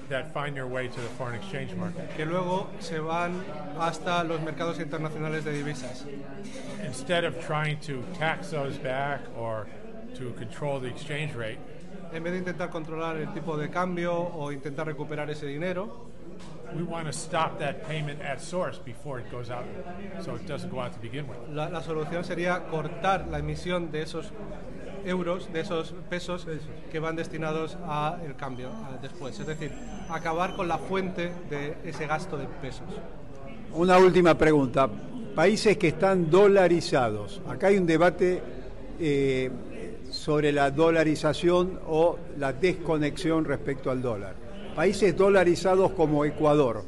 [0.10, 2.08] that find their way to the foreign exchange market.
[2.16, 3.44] que luego se van
[3.80, 6.06] hasta los mercados internacionales de divisas.
[6.86, 9.66] Instead of trying to tax those back or
[10.16, 11.58] to control the exchange rate,
[12.14, 16.06] En vez de intentar controlar el tipo de cambio o intentar recuperar ese dinero,
[21.54, 24.32] la, la solución sería cortar la emisión de esos
[25.06, 26.48] euros, de esos pesos
[26.92, 29.40] que van destinados a el cambio a después.
[29.40, 29.72] Es decir,
[30.10, 32.88] acabar con la fuente de ese gasto de pesos.
[33.74, 34.90] Una última pregunta.
[35.36, 37.42] Países que están dolarizados.
[37.48, 38.42] Acá hay un debate
[39.00, 39.52] eh,
[40.10, 44.45] sobre la dolarización o la desconexión respecto al dólar.
[44.76, 46.84] Países dolarizados como Ecuador.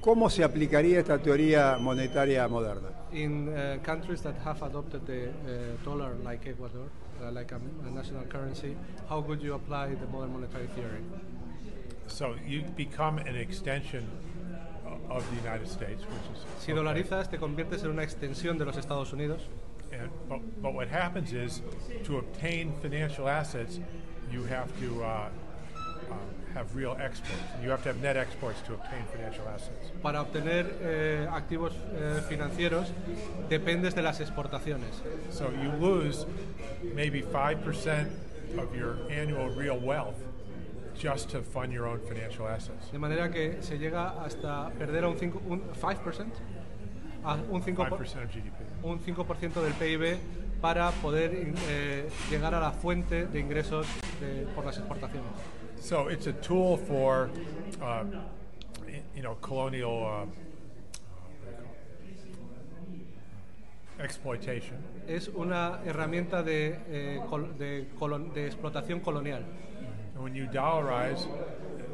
[0.00, 2.90] ¿Cómo se aplicaría esta teoría monetaria moderna?
[3.12, 6.88] In uh, countries that have adopted the uh, dollar like Ecuador,
[7.20, 8.76] uh, like a, a national currency,
[9.08, 11.02] how would you apply the modern monetary theory?
[12.06, 14.04] So you become an extension
[15.10, 16.82] of the United States, which is Si okay.
[16.82, 19.48] dolarizas, te conviertes en una extensión de los Estados Unidos.
[19.92, 21.62] And, but, but what happens is,
[22.04, 23.80] to obtain financial assets,
[24.30, 25.28] you have to uh,
[26.10, 26.18] um,
[26.54, 27.42] have real exports.
[27.62, 29.90] You have to have net exports to obtain financial assets.
[30.02, 32.92] Para obtener eh, activos eh, financieros
[33.48, 35.02] dependes de las exportaciones.
[35.30, 36.26] So you lose
[36.94, 38.08] maybe 5%
[38.58, 40.16] of your annual real wealth
[40.96, 42.90] just to fund your own financial assets.
[42.92, 46.26] De manera que se llega hasta perder a un, 5, un 5%,
[47.24, 48.84] a un 5%, 5% of GDP.
[48.84, 50.18] un 5% del PIB
[50.60, 51.32] para poder
[51.68, 53.86] eh, llegar a la fuente de ingresos
[54.20, 55.28] de- por las exportaciones.
[55.84, 57.28] So it's a tool for,
[57.82, 58.04] uh,
[59.14, 60.24] you know, colonial uh,
[64.02, 64.78] exploitation.
[65.06, 69.44] Es una herramienta de, eh, col- de colon- de explotación colonial.
[70.14, 71.26] And when you dollarize,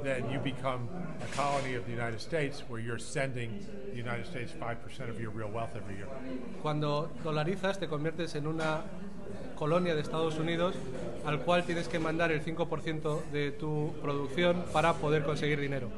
[0.02, 0.88] then you become
[1.22, 5.30] a colony of the United States where you're sending the United States 5% of your
[5.30, 6.08] real wealth every year.
[6.62, 8.82] Cuando dolarizas te conviertes en una
[9.56, 10.74] colonia de Estados Unidos
[11.26, 15.88] al cual tienes que mandar el 5% de tu producción para poder conseguir dinero.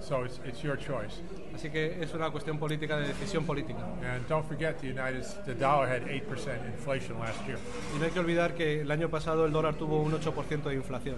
[0.00, 1.20] So it's, it's your choice.
[1.54, 3.80] Así que es una cuestión política de decisión política.
[4.02, 7.58] And don't forget, the United the dollar had 8% inflation last year.
[7.94, 10.74] Y no hay que olvidar que el año pasado el dólar tuvo un 8% de
[10.74, 11.16] inflación.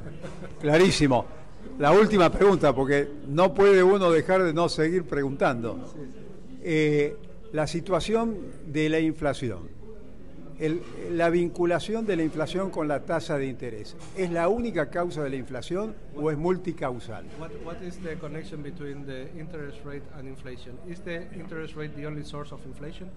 [0.60, 1.26] Clarísimo.
[1.78, 5.78] La última pregunta, porque no puede uno dejar de no seguir preguntando.
[6.62, 7.16] Eh,
[7.52, 9.60] la situación de la inflación,
[10.58, 15.22] el- la vinculación de la inflación con la tasa de interés, ¿es la única causa
[15.22, 17.24] de la inflación o es multicausal?
[17.38, 20.74] What, what is the connection between the interest rate and inflation?
[20.88, 23.08] Is the interest rate the only source of inflation?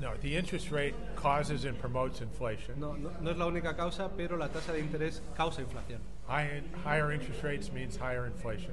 [0.00, 2.80] No, the interest rate causes and promotes inflation.
[2.80, 6.00] No, no, no es la única causa, pero la tasa de interés causa inflación.
[6.30, 8.72] High, higher interest rates means higher inflation.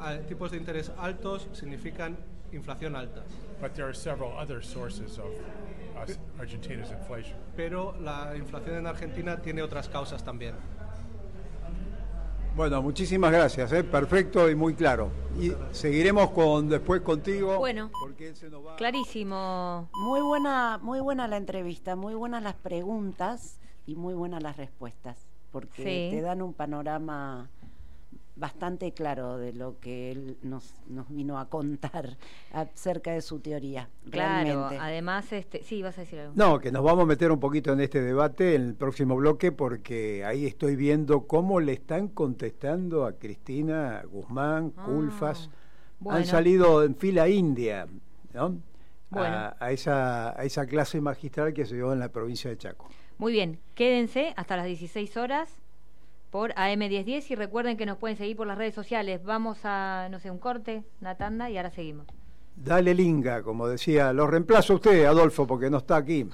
[0.00, 2.16] Ah, tipos de interés altos significan
[2.52, 3.22] inflación alta,
[3.60, 5.30] But there are several other sources of
[6.38, 7.36] Argentina's inflation.
[7.56, 10.54] pero la inflación en Argentina tiene otras causas también.
[12.54, 13.84] Bueno, muchísimas gracias, ¿eh?
[13.84, 15.10] perfecto y muy claro.
[15.38, 17.58] Y seguiremos con después contigo.
[17.58, 18.76] Bueno, porque él se nos va.
[18.76, 19.90] clarísimo.
[19.94, 25.25] Muy buena, muy buena la entrevista, muy buenas las preguntas y muy buenas las respuestas,
[25.50, 26.16] porque Sí.
[26.16, 27.48] te dan un panorama
[28.38, 32.18] bastante claro de lo que él nos, nos vino a contar
[32.52, 33.88] acerca de su teoría.
[34.10, 34.78] Claro, realmente.
[34.78, 36.34] además, este, sí, vas a decir algo.
[36.36, 39.52] No, que nos vamos a meter un poquito en este debate en el próximo bloque
[39.52, 45.48] porque ahí estoy viendo cómo le están contestando a Cristina Guzmán, Ah, Culfas.
[45.98, 46.18] bueno.
[46.18, 47.86] Han salido en fila india,
[48.34, 48.58] ¿no?
[49.08, 49.34] Bueno.
[49.34, 52.90] A, a esa, a esa clase magistral que se dio en la provincia de Chaco.
[53.18, 55.48] Muy bien, quédense hasta las 16 horas
[56.30, 59.24] por AM1010 y recuerden que nos pueden seguir por las redes sociales.
[59.24, 62.06] Vamos a, no sé, un corte, una tanda y ahora seguimos.
[62.56, 66.28] Dale linga, como decía, lo reemplazo a usted, Adolfo, porque no está aquí.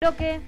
[0.00, 0.40] Bloque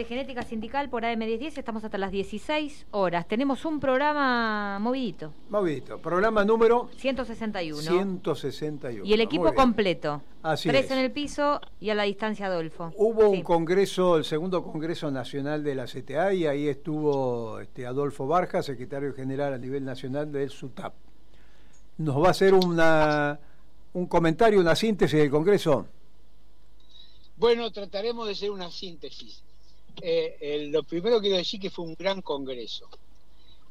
[0.00, 3.28] de genética sindical por AM1010, estamos hasta las 16 horas.
[3.28, 7.82] Tenemos un programa movidito, Movidito, programa número 161.
[7.82, 9.04] 161.
[9.04, 10.22] Y el equipo completo.
[10.42, 10.90] Así Tres es.
[10.92, 12.90] en el piso y a la distancia Adolfo.
[12.96, 13.36] Hubo Sí.
[13.36, 18.62] un congreso, el segundo congreso nacional de la CTA, y ahí estuvo este, Adolfo Barja,
[18.62, 20.94] secretario general a nivel nacional del SUTAP.
[21.98, 23.38] ¿Nos va a hacer una,
[23.92, 25.86] un comentario, una síntesis del congreso?
[27.36, 29.42] Bueno, trataremos de hacer una síntesis.
[30.00, 32.88] Eh, lo primero quiero decir que fue un gran congreso,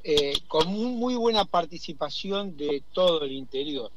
[0.03, 3.91] eh, con muy, muy buena participación de todo el interior.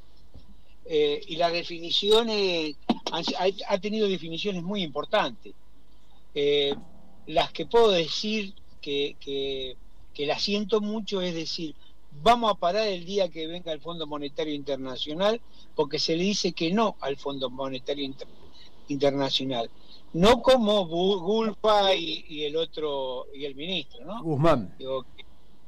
[0.85, 2.77] Eh, y las definiciones,
[3.69, 5.55] ha, tenido definiciones muy importantes.
[7.27, 9.77] Las que puedo decir que, que,
[10.13, 11.75] que las siento mucho es decir,
[12.23, 15.41] vamos a parar el día que venga el Fondo Monetario Internacional
[15.75, 18.29] porque se le dice que no al Fondo Monetario Inter-
[18.89, 19.71] Internacional.
[20.15, 24.23] No como Gulpa y, y el otro, y el ministro, ¿no?
[24.23, 24.75] Guzmán.
[24.79, 25.07] Digo,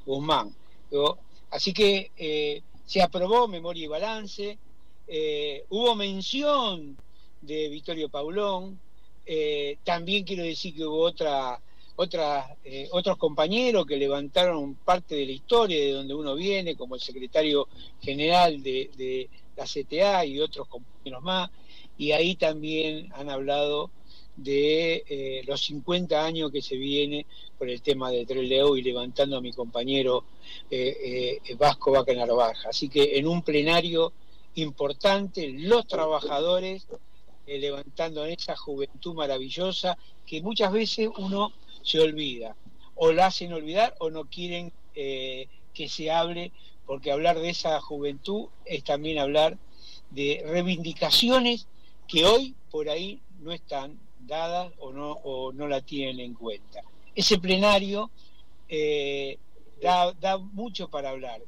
[0.05, 0.55] Guzmán.
[0.91, 1.19] Digo,
[1.51, 4.59] así que eh, se aprobó memoria y balance,
[5.07, 6.97] eh, hubo mención
[7.41, 8.79] de Vittorio Paulón,
[9.25, 11.59] eh, también quiero decir que hubo otra,
[11.97, 12.55] otra,
[12.93, 17.67] otros compañeros que levantaron parte de la historia de donde uno viene, como el secretario
[18.03, 21.51] general de, de la CTA y otros compañeros más,
[21.97, 23.91] y ahí también han hablado
[24.37, 29.37] de eh, los 50 años que se viene por el tema de Treleu y levantando
[29.37, 30.25] a mi compañero
[30.71, 32.71] eh, eh, Vasco Vaca Narvaja.
[32.71, 34.13] Así que en un plenario
[34.57, 36.87] importante, los trabajadores
[37.47, 42.57] levantando en esa juventud maravillosa que muchas veces uno se olvida,
[42.95, 46.53] o la hacen olvidar o no quieren que se hable,
[46.87, 49.59] porque hablar de esa juventud es también hablar
[50.11, 51.67] de reivindicaciones
[52.09, 56.83] que hoy por ahí no están dadas o no, o no la tienen en cuenta.
[57.15, 58.11] Ese plenario
[58.69, 59.39] eh,
[59.83, 61.41] da, da mucho para hablar,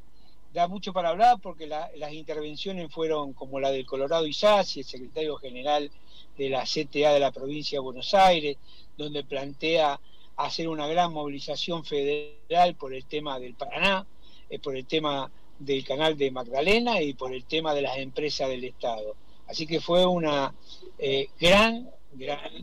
[0.52, 4.86] da mucho para hablar porque la- las intervenciones fueron como la del Colorado Isasi, el
[4.86, 5.90] secretario general
[6.36, 8.56] de la CTA de la provincia de Buenos Aires,
[8.96, 9.98] donde plantea
[10.36, 14.06] hacer una gran movilización federal por el tema del Paraná,
[14.50, 18.48] eh, por el tema del canal de Magdalena y por el tema de las empresas
[18.48, 19.16] del Estado.
[19.48, 20.52] Así que fue una
[20.98, 22.54] eh, gran, gran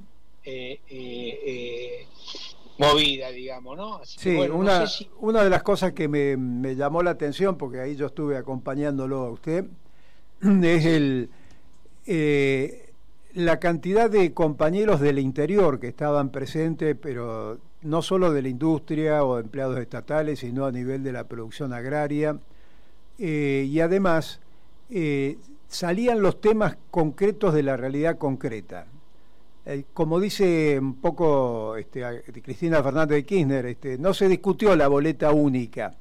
[0.46, 2.08] eh, eh, eh,
[2.78, 3.96] movida, digamos, ¿no?
[3.98, 6.76] Así que, Sí, bueno, no una, sé si- una de las cosas que me, me
[6.76, 9.66] llamó la atención, porque ahí yo estuve acompañándolo a usted,
[10.42, 11.30] es el
[12.06, 12.89] eh,
[13.34, 19.24] la cantidad de compañeros del interior que estaban presentes, pero no solo de la industria
[19.24, 22.38] o empleados estatales, sino a nivel de la producción agraria.
[23.18, 24.39] Eh, y además
[24.89, 25.38] eh,
[25.68, 28.86] salían los temas concretos de la realidad concreta.
[29.65, 34.76] Eh, como dice un poco este, a- Cristina Fernández de Kirchner, este, no se discutió
[34.76, 35.95] la boleta única,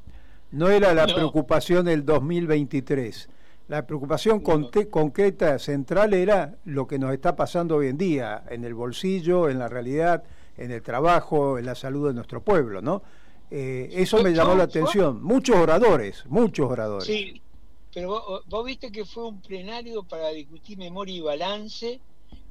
[0.50, 1.14] no era la No.
[1.14, 3.28] preocupación del 2023.
[3.68, 8.64] La preocupación conte- concreta central era lo que nos está pasando hoy en día, en
[8.64, 10.24] el bolsillo, en la realidad,
[10.58, 13.02] en el trabajo, en la salud de nuestro pueblo, ¿no?
[13.50, 15.22] Eh, eso me llamó la atención.
[15.22, 17.06] Muchos oradores, muchos oradores.
[17.06, 17.40] Sí,
[17.94, 22.00] pero vos, vos viste que fue un plenario para discutir memoria y balance,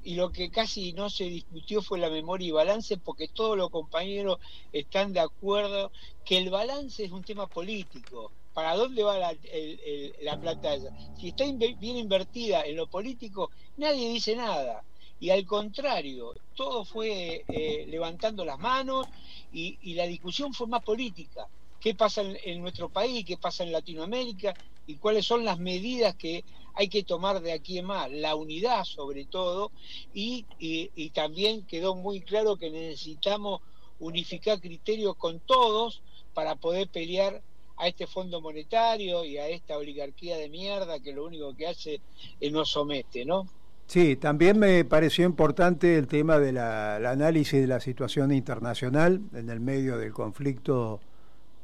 [0.04, 3.70] y lo que casi no se discutió fue la memoria y balance, porque todos los
[3.70, 4.38] compañeros
[4.72, 5.92] están de acuerdo
[6.24, 8.34] que el balance es un tema político.
[8.54, 10.76] ¿Para dónde va la, el- la plata?
[11.14, 11.46] Si está
[11.78, 14.86] bien invertida en lo político, nadie dice nada.
[15.20, 19.08] Y al contrario, todo fue eh, levantando las manos
[19.52, 21.48] y, la discusión fue más política.
[21.80, 23.26] ¿Qué pasa en nuestro país?
[23.26, 24.56] ¿Qué pasa en Latinoamérica?
[24.86, 28.12] ¿Y cuáles son las medidas que hay que tomar de aquí en más?
[28.12, 29.72] La unidad sobre todo
[30.14, 33.62] y, y- también quedó muy claro que necesitamos
[34.00, 36.02] unificar criterios con todos
[36.34, 37.42] para poder pelear
[37.78, 42.00] a este Fondo Monetario y a esta oligarquía de mierda que lo único que hace
[42.40, 43.48] es nos somete, ¿no?
[43.88, 49.60] Sí, también me pareció importante el tema del análisis de la situación internacional en el
[49.60, 51.02] medio del conflicto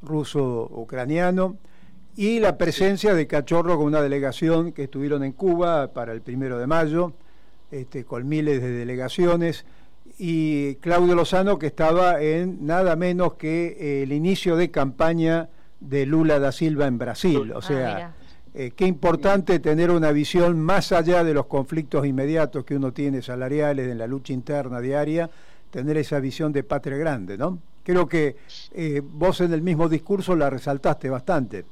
[0.02, 1.56] ruso-ucraniano
[2.18, 6.58] y la presencia de Cachorro con una delegación que estuvieron en Cuba para el primero
[6.58, 7.12] de mayo,
[7.70, 9.64] este, con miles de delegaciones,
[10.18, 16.06] y Claudio Lozano que estaba en nada menos que eh, el inicio de campaña de
[16.06, 17.52] Lula da Silva en Brasil.
[17.52, 18.14] O Ah, sea,
[18.52, 23.22] eh, qué importante tener una visión más allá de los conflictos inmediatos que uno tiene
[23.22, 25.30] salariales en la lucha interna diaria,
[25.70, 27.60] tener esa visión de patria grande, ¿no?
[27.84, 28.34] Creo que
[28.72, 31.64] eh, vos en el mismo discurso la resaltaste bastante.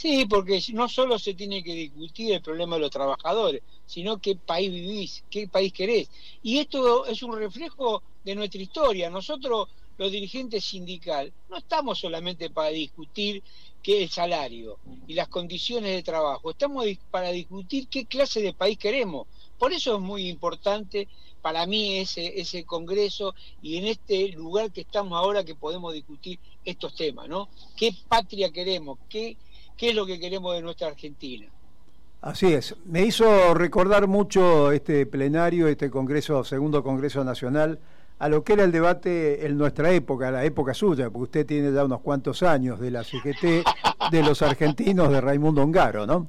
[0.00, 4.34] Sí, porque no solo se tiene que discutir el problema de los trabajadores, sino qué
[4.34, 6.08] país vivís, qué país querés.
[6.42, 9.10] Y esto es un reflejo de nuestra historia.
[9.10, 13.42] Nosotros, los dirigentes sindicales, no estamos solamente para discutir
[13.82, 18.78] qué el salario y las condiciones de trabajo, estamos para discutir qué clase de país
[18.78, 19.26] queremos.
[19.58, 21.08] Por eso es muy importante
[21.42, 26.38] para mí ese, ese congreso y en este lugar que estamos ahora que podemos discutir
[26.64, 27.50] estos temas, ¿no?
[27.76, 28.98] ¿Qué patria queremos?
[29.10, 29.36] ¿Qué,
[29.80, 31.46] qué es lo que queremos de nuestra Argentina?
[32.20, 32.76] Así es.
[32.84, 37.78] Me hizo recordar mucho este plenario, este congreso, segundo congreso nacional,
[38.18, 41.72] a lo que era el debate en nuestra época, la época suya, porque usted tiene
[41.72, 43.64] ya unos cuantos años de la CGT,
[44.10, 46.28] de los argentinos de Raimundo Ongaro, ¿no?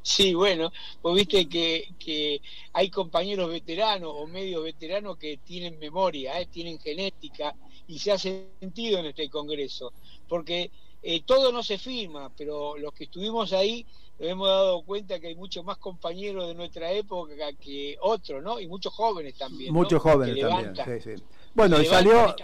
[0.00, 0.70] Sí, bueno,
[1.02, 2.40] pues viste que, que
[2.72, 6.46] hay compañeros veteranos o medios veteranos que tienen memoria, ¿eh?
[6.46, 7.52] tienen genética
[7.88, 9.92] y se ha sentido en este Congreso,
[10.28, 10.70] porque
[11.02, 13.86] eh, todo no se firma, pero los que estuvimos ahí
[14.18, 18.58] nos hemos dado cuenta que hay muchos más compañeros de nuestra época que otros, ¿no?
[18.58, 19.72] Y muchos jóvenes también.
[19.72, 19.78] ¿no?
[19.78, 20.74] Muchos jóvenes también.
[21.00, 21.22] sí, sí.
[21.54, 22.36] Bueno, y salió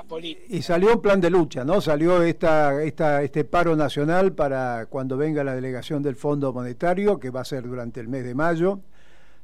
[0.48, 1.80] y salió un plan de lucha, ¿no?
[1.80, 7.30] Salió esta, esta, este paro nacional para cuando venga la delegación del Fondo Monetario, que
[7.30, 8.80] va a ser durante el mes de mayo.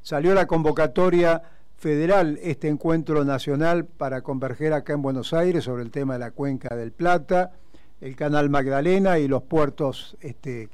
[0.02, 1.42] Salió la convocatoria
[1.76, 6.30] federal, este encuentro nacional para converger acá en Buenos Aires sobre el tema de la
[6.32, 7.52] cuenca del Plata,
[8.00, 10.68] el canal Magdalena y los puertos, este,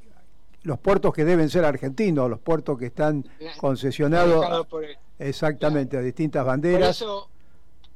[0.63, 3.25] los puertos que deben ser argentinos, los puertos que están
[3.59, 6.95] concesionados por el- exactamente a distintas Por banderas.
[6.97, 7.29] eso,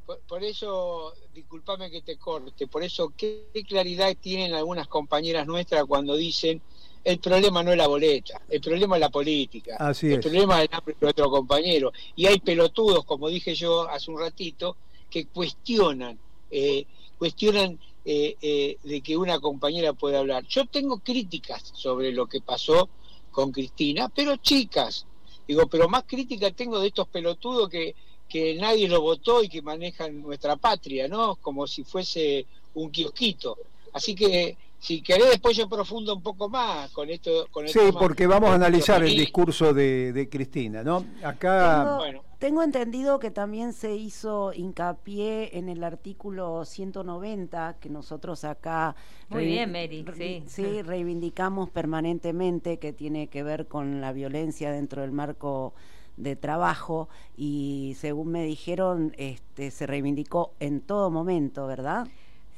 [0.05, 5.47] por, por eso, discúlpame que te corte, por eso, ¿qué, qué claridad tienen algunas compañeras
[5.47, 6.61] nuestras cuando dicen
[7.03, 10.19] el problema no es la boleta, el problema es la política, Así el es.
[10.19, 11.91] problema es el nuestro compañero.
[12.15, 14.75] Y hay pelotudos, como dije yo hace un ratito,
[15.09, 16.19] que cuestionan,
[16.51, 16.85] eh,
[17.17, 20.43] cuestionan eh, eh, de que una compañera puede hablar.
[20.47, 22.89] Yo tengo críticas sobre lo que pasó
[23.31, 25.05] con Cristina, pero chicas,
[25.47, 27.95] digo, pero más crítica tengo de estos pelotudos que,
[28.27, 31.35] que nadie lo votó y que manejan nuestra patria, ¿no?
[31.35, 33.57] Como si fuese un kiosquito.
[33.93, 37.47] Así que si querés después yo profundo un poco más con esto.
[37.51, 41.05] Con el Sí, tema porque vamos a analizar el discurso de, de Cristina, ¿no?
[41.23, 42.23] Acá, Tengo, Bueno.
[42.39, 48.95] tengo entendido que también se hizo hincapié en el artículo 190 que nosotros acá
[49.29, 50.81] Muy bien, Mary, re- sí.
[50.81, 55.73] reivindicamos permanentemente que tiene que ver con la violencia dentro del marco
[56.17, 57.07] de trabajo
[57.37, 62.07] y según me dijeron este se reivindicó en todo momento, ¿verdad?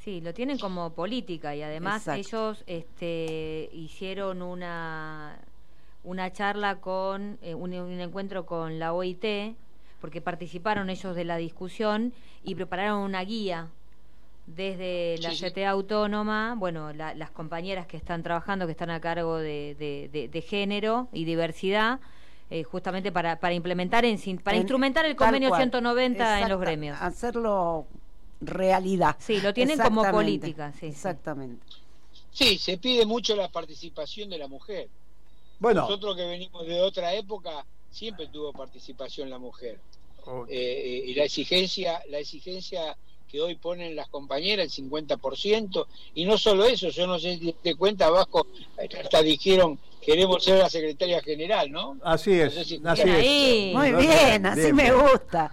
[0.04, 2.20] Sí, lo tienen como política y además Exacto.
[2.20, 5.38] ellos este, hicieron una,
[6.04, 9.56] una charla con, eh, un, un encuentro con la OIT,
[10.02, 12.12] porque participaron ellos de la discusión
[12.44, 13.70] y prepararon una guía
[14.46, 15.46] desde la Sí.
[15.50, 20.10] CTA autónoma, bueno, la- las compañeras que están trabajando, que están a cargo de, de-
[20.12, 22.02] de- de género y diversidad,
[22.50, 25.62] eh, justamente para, para implementar, en, para En- instrumentar el convenio cual.
[25.62, 27.02] 190 en los gremios.
[27.02, 27.88] Hacerlo
[28.48, 29.16] realidad.
[29.20, 30.88] Sí, lo tienen como política, sí.
[30.88, 31.66] Exactamente.
[32.32, 34.90] Sí, se pide mucho la participación de la mujer.
[35.60, 39.80] bueno, Nosotros que venimos de otra época, siempre tuvo participación la mujer.
[40.50, 42.96] eh, y la exigencia, la exigencia
[43.30, 45.86] que hoy ponen las compañeras, el 50%,
[46.16, 48.46] y no solo eso, yo no sé si te cuenta abajo,
[49.04, 51.98] hasta dijeron queremos ser la secretaria general, ¿no?
[52.04, 53.74] Así es, No sé si- así es.
[53.76, 54.96] Muy bien, así Bien, me bien.
[55.02, 55.52] gusta.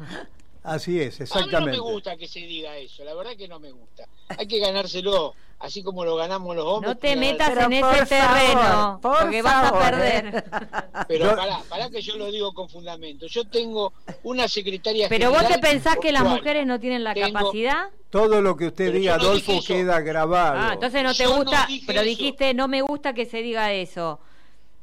[0.63, 1.79] Así es, A mí exactamente.
[1.79, 4.05] no me gusta que se diga eso, la verdad que no me gusta.
[4.37, 6.93] Hay que ganárselo, así como lo ganamos los hombres.
[6.95, 10.45] No te metas Pero en ese por terreno, favor, porque vas a perder.
[11.09, 13.27] Pero Yo- pará, pará que yo lo digo con fundamento.
[13.27, 17.33] Yo tengo una secretaria Pero vos te pensás que las mujeres no tienen la Tengo-
[17.33, 17.89] capacidad.
[18.11, 20.59] Todo lo que usted Pero diga, no Adolfo, queda grabado.
[20.61, 22.09] Ah, entonces no te Yo gusta, pero eso.
[22.09, 24.21] dijiste no me gusta que se diga eso.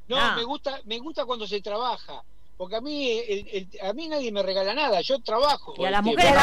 [0.07, 0.33] No, Ah.
[0.35, 2.23] me gusta, me gusta cuando se trabaja.
[2.57, 5.75] Porque a mí, el- el- a mí nadie me regala nada, yo trabajo.
[5.77, 6.33] Y a las mujeres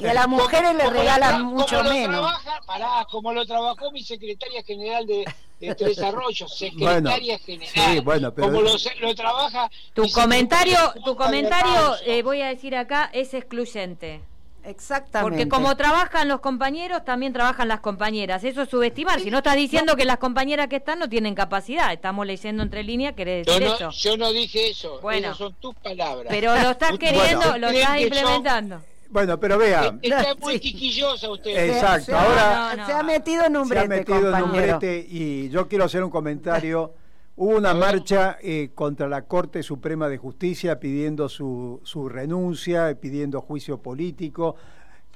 [0.00, 2.20] Y a las mujeres le lo regalan mucho como lo menos.
[2.20, 5.24] trabaja- pará, como lo trabajó mi secretaria general de,
[5.60, 7.72] de Tres Arroyos, secretaria general.
[7.94, 9.70] sí, bueno, pero- Como lo, lo trabaja.
[9.94, 14.22] Tu comentario, tu comentario, eh, voy a decir acá, es excluyente.
[14.64, 15.36] Exactamente.
[15.36, 18.44] Porque como trabajan los compañeros, también trabajan las compañeras.
[18.44, 19.20] Eso es subestimar.
[19.20, 21.92] Si no estás diciendo que las compañeras que están no tienen capacidad.
[21.92, 23.90] Estamos leyendo entre líneas, querés Yo decir no, eso.
[23.90, 25.28] yo no dije eso, Bueno.
[25.28, 26.26] esas son tus palabras.
[26.28, 28.82] Pero lo estás queriendo, lo estás que son- implementando.
[29.08, 31.70] Bueno, pero vea, Está muy quisquillosa usted.
[31.74, 32.86] Exacto, se, ahora- ha- No, no.
[32.86, 35.84] se ha metido en un se ha brete, metido en un brete y yo quiero
[35.84, 36.92] hacer un comentario.
[37.42, 43.40] Hubo una marcha eh, contra la Corte Suprema de Justicia pidiendo su, su renuncia, pidiendo
[43.40, 44.56] juicio político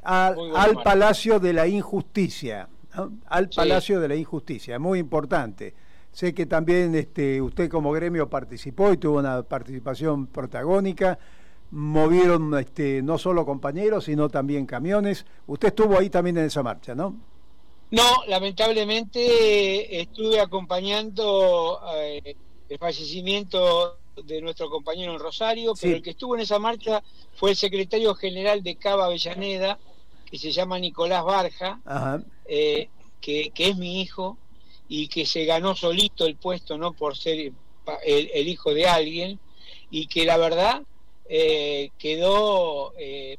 [0.02, 0.34] al.
[0.82, 2.66] Palacio de la Injusticia.
[2.96, 3.12] ¿no?
[3.26, 3.56] Al Sí.
[3.56, 5.74] Palacio de la Injusticia, muy importante.
[6.12, 11.18] Sé que también este, usted como gremio participó y tuvo una participación protagónica.
[11.72, 15.26] Movieron este, no solo compañeros, sino también camiones.
[15.46, 17.33] Usted estuvo ahí también en esa marcha, ¿no?
[17.94, 22.34] No, lamentablemente eh, estuve acompañando eh,
[22.68, 27.50] el fallecimiento de nuestro compañero en Rosario, pero el que estuvo en esa marcha fue
[27.50, 29.78] el secretario general de Cava Avellaneda,
[30.24, 32.22] que se llama Nicolás Barja, Ajá.
[32.46, 32.88] eh,
[33.20, 34.38] que, que es mi hijo
[34.88, 37.52] y que se ganó solito el puesto, no por ser
[38.04, 39.38] el, el hijo de alguien,
[39.90, 40.82] y que la verdad
[41.28, 43.38] eh, quedó eh,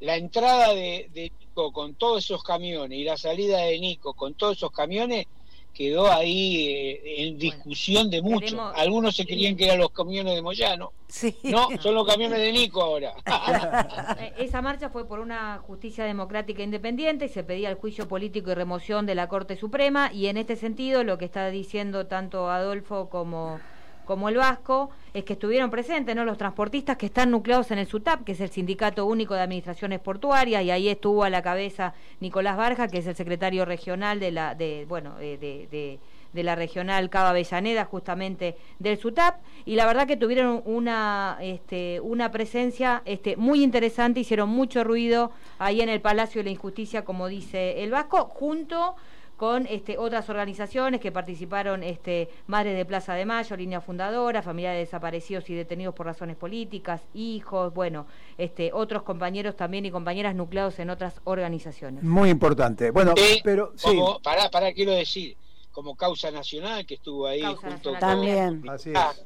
[0.00, 4.32] la entrada de, de Nico con todos esos camiones y la salida de Nico con
[4.34, 5.26] todos esos camiones
[5.74, 8.50] quedó ahí eh, en discusión de muchos.
[8.52, 10.92] queremos- Algunos se creían que eran los camiones de Moyano.
[11.08, 11.34] Sí.
[11.44, 13.12] No, son los camiones de Nico ahora.
[14.18, 18.50] Eh, Esa marcha fue por una justicia democrática independiente y se pedía el juicio político
[18.50, 22.50] y remoción de la Corte Suprema y en este sentido lo que está diciendo tanto
[22.50, 23.60] Adolfo como,
[24.04, 26.24] como el Vasco es que estuvieron presentes ¿no?
[26.24, 30.00] los transportistas que están nucleados en el SUTAP, que es el Sindicato Único de Administraciones
[30.00, 34.30] Portuarias y ahí estuvo a la cabeza Nicolás Barja, que es el secretario regional de
[34.32, 35.98] la de bueno eh, de- de
[36.32, 42.00] de la regional Cava Avellaneda, justamente del SUTAP, y la verdad que tuvieron una, este,
[42.00, 47.04] una presencia este, muy interesante, hicieron mucho ruido ahí en el Palacio de la Injusticia,
[47.04, 48.96] como dice el Vasco, junto
[49.42, 54.78] con este, otras organizaciones que participaron, este, Madres de Plaza de Mayo, Línea Fundadora, familiares
[54.78, 58.06] de desaparecidos y detenidos por razones políticas, hijos, bueno,
[58.38, 62.04] este, otros compañeros también y compañeras nucleados en otras organizaciones.
[62.04, 62.92] Muy importante.
[62.92, 65.36] Bueno, Sí, pero sí, como, pará, pará, quiero decir,
[65.72, 68.60] como causa nacional que estuvo ahí Causa junto Nacional También.
[68.60, 68.70] con...
[68.70, 69.24] así Ah, es.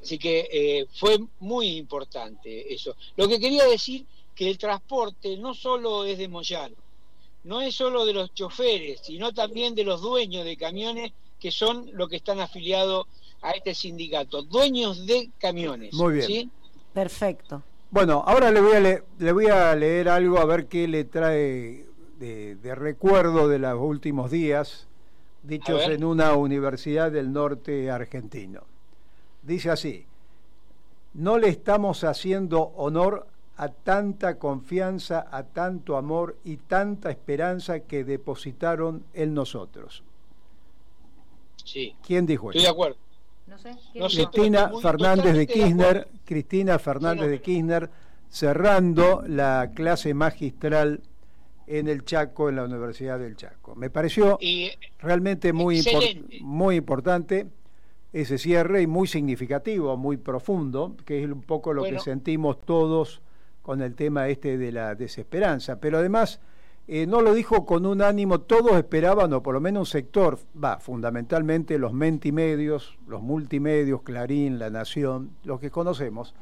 [0.00, 2.94] Así que eh, fue muy importante eso.
[3.16, 6.76] Lo que quería decir que el transporte no solo es de Moyano,
[7.46, 11.88] no es solo de los choferes, sino también de los dueños de camiones que son
[11.92, 13.06] los que están afiliados
[13.40, 15.94] a este sindicato, dueños de camiones.
[15.94, 16.26] Muy bien.
[16.26, 16.50] ¿sí?
[16.92, 17.62] Perfecto.
[17.90, 21.04] Bueno, ahora le voy a le, le voy a leer algo a ver qué le
[21.04, 21.86] trae
[22.18, 24.88] de, de recuerdo de los últimos días,
[25.44, 28.62] dichos en una universidad del norte argentino.
[29.42, 30.04] Dice así:
[31.14, 38.04] No le estamos haciendo honor a tanta confianza, a tanto amor y tanta esperanza que
[38.04, 40.02] depositaron en nosotros.
[41.64, 42.72] Sí, ¿Quién dijo estoy de eso?
[42.72, 42.96] acuerdo.
[43.46, 44.30] No sé, ¿quién No sé, dijo?
[44.32, 46.10] pero Cristina estoy Fernández de de Kirchner, acuerdo.
[46.24, 47.90] Cristina Fernández de Kirchner
[48.28, 51.00] cerrando la clase magistral
[51.66, 53.74] en el Chaco, en la Universidad del Chaco.
[53.74, 57.46] Me pareció Y realmente muy, impor- muy importante
[58.12, 61.98] ese cierre y muy significativo, muy profundo, que es un poco lo Bueno.
[61.98, 63.20] que sentimos todos
[63.66, 65.80] con el tema este de la desesperanza.
[65.80, 66.38] Pero además
[66.86, 70.38] eh, no lo dijo con un ánimo, todos esperaban, o por lo menos un sector,
[70.62, 76.32] va, fundamentalmente los mentimedios, los multimedios, Clarín, La Nación, los que conocemos,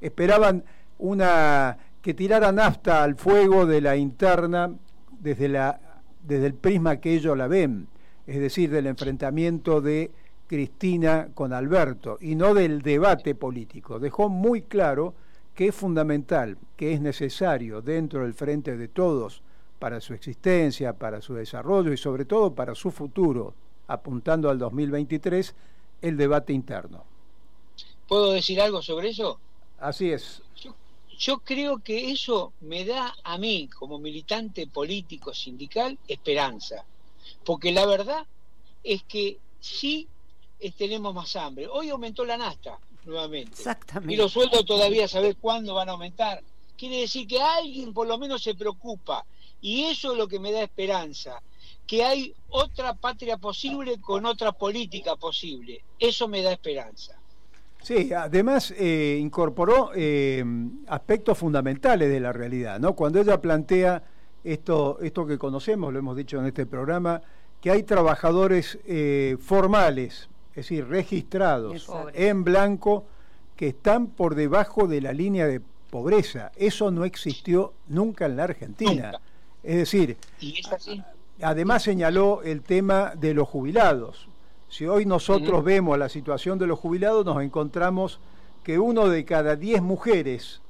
[0.00, 0.62] esperaban
[0.98, 4.72] una que tirara nafta al fuego de la interna
[5.18, 5.80] desde la
[6.22, 7.88] desde el prisma que ellos la ven,
[8.28, 10.12] es decir, del enfrentamiento de
[10.46, 13.98] Cristina con Alberto y no del debate político.
[13.98, 15.14] Dejó muy claro
[15.58, 19.42] que es fundamental, que es necesario dentro del frente de todos
[19.80, 23.54] para su existencia, para su desarrollo y sobre todo para su futuro,
[23.88, 25.56] apuntando al 2023,
[26.00, 27.02] el debate interno.
[28.06, 29.40] ¿Puedo decir algo sobre eso?
[29.80, 30.42] Así es.
[30.62, 30.76] Yo,
[31.18, 36.84] yo creo que eso me da a mí, como militante político sindical, esperanza.
[37.44, 38.24] Porque la verdad
[38.84, 40.06] es que sí
[40.76, 41.66] tenemos más hambre.
[41.66, 42.78] Hoy aumentó la nasta
[43.08, 43.50] nuevamente.
[43.52, 44.14] Exactamente.
[44.14, 46.42] Y los sueldos todavía saber cuándo van a aumentar.
[46.76, 49.24] Quiere decir que alguien por lo menos se preocupa.
[49.60, 51.42] Y eso es lo que me da esperanza.
[51.86, 55.82] Que hay otra patria posible con otra política posible.
[55.98, 57.18] Eso me da esperanza.
[57.82, 60.44] Sí, además eh, incorporó eh,
[60.88, 62.94] aspectos fundamentales de la realidad, ¿no?
[62.94, 64.02] Cuando ella plantea
[64.44, 67.22] esto, esto que conocemos, lo hemos dicho en este programa,
[67.60, 73.04] que hay trabajadores eh, formales, es decir, registrados en blanco,
[73.56, 76.52] que están por debajo de la línea de pobreza.
[76.56, 79.12] Eso no existió nunca en la Argentina.
[79.12, 79.20] Nunca.
[79.62, 81.02] Es decir, Y es así.
[81.42, 84.28] Además señaló el tema de los jubilados.
[84.68, 88.20] Si hoy nosotros vemos la situación de los jubilados, nos encontramos
[88.64, 90.60] que uno de cada diez mujeres,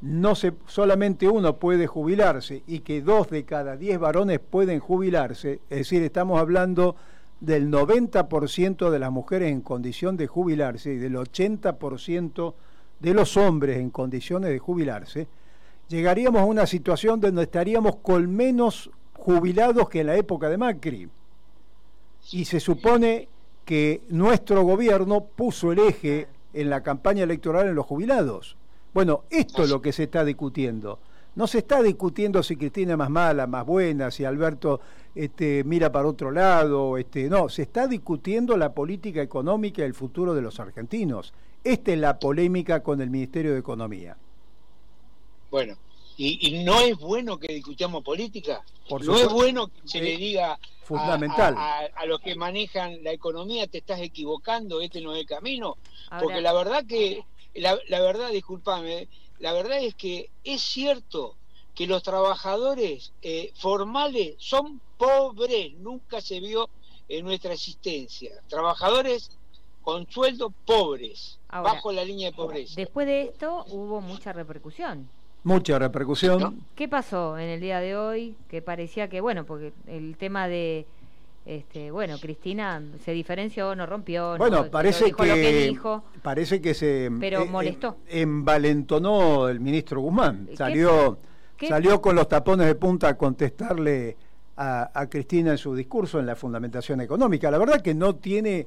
[0.00, 5.60] no se, solamente uno puede jubilarse y que dos de cada diez varones pueden jubilarse.
[5.68, 6.96] Es decir, estamos hablando
[7.40, 12.54] del 90% de las mujeres en condición de jubilarse y del 80%
[13.00, 15.26] de los hombres en condiciones de jubilarse.
[15.88, 21.08] Llegaríamos a una situación donde estaríamos con menos jubilados que en la época de Macri.
[22.32, 23.28] Y se supone
[23.64, 28.56] que nuestro gobierno puso el eje en la campaña electoral en los jubilados.
[28.94, 30.98] Bueno, esto es lo que se está discutiendo.
[31.36, 34.80] No se está discutiendo si Cristina es más mala, más buena, si Alberto
[35.14, 36.96] este, mira para otro lado.
[36.96, 41.34] Este, no, se está discutiendo la política económica y el futuro de los argentinos.
[41.64, 44.16] Esta es la polémica con el Ministerio de Economía.
[45.50, 45.76] Bueno,
[46.16, 48.62] y, y no es bueno que discutamos política.
[48.88, 51.54] Por no es bueno que se le diga a- Fundamental.
[51.56, 55.26] A, a- a los que manejan la economía te estás equivocando, este no es el
[55.26, 55.76] camino.
[56.10, 57.24] Ahora- Porque la verdad que,
[57.54, 59.08] la, la verdad, discúlpame,
[59.38, 61.36] la verdad es que es cierto
[61.74, 66.68] que los trabajadores eh, formales son pobres, nunca se vio
[67.08, 68.32] en nuestra existencia.
[68.48, 69.30] Trabajadores
[69.82, 72.74] con sueldos pobres, Ahora, bajo la línea de pobreza.
[72.76, 75.08] Después de esto hubo mucha repercusión.
[75.42, 76.64] Mucha repercusión.
[76.74, 78.34] ¿Qué pasó en el día de hoy?
[78.48, 80.86] Que parecía que, bueno, porque el tema de,
[81.46, 86.04] este, bueno, Cristina se diferenció, no rompió, Bueno, no, parece dijo que, lo que dijo.
[86.22, 87.98] parece que se Pero eh, molestó.
[88.08, 90.46] eh, envalentonó el ministro Guzmán.
[90.50, 91.18] ¿Qué Salió
[91.56, 91.68] ¿Qué?
[91.68, 94.16] salió con los tapones de punta a contestarle
[94.56, 97.50] a, a Cristina en su discurso en la fundamentación económica.
[97.50, 98.66] La verdad que no tiene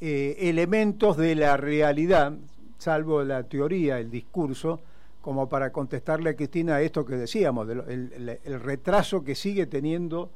[0.00, 2.32] eh, elementos de la realidad,
[2.78, 4.80] salvo la teoría, el discurso,
[5.22, 9.34] como para contestarle a Cristina esto que decíamos, de lo- el, el- el retraso que
[9.34, 10.30] sigue teniendo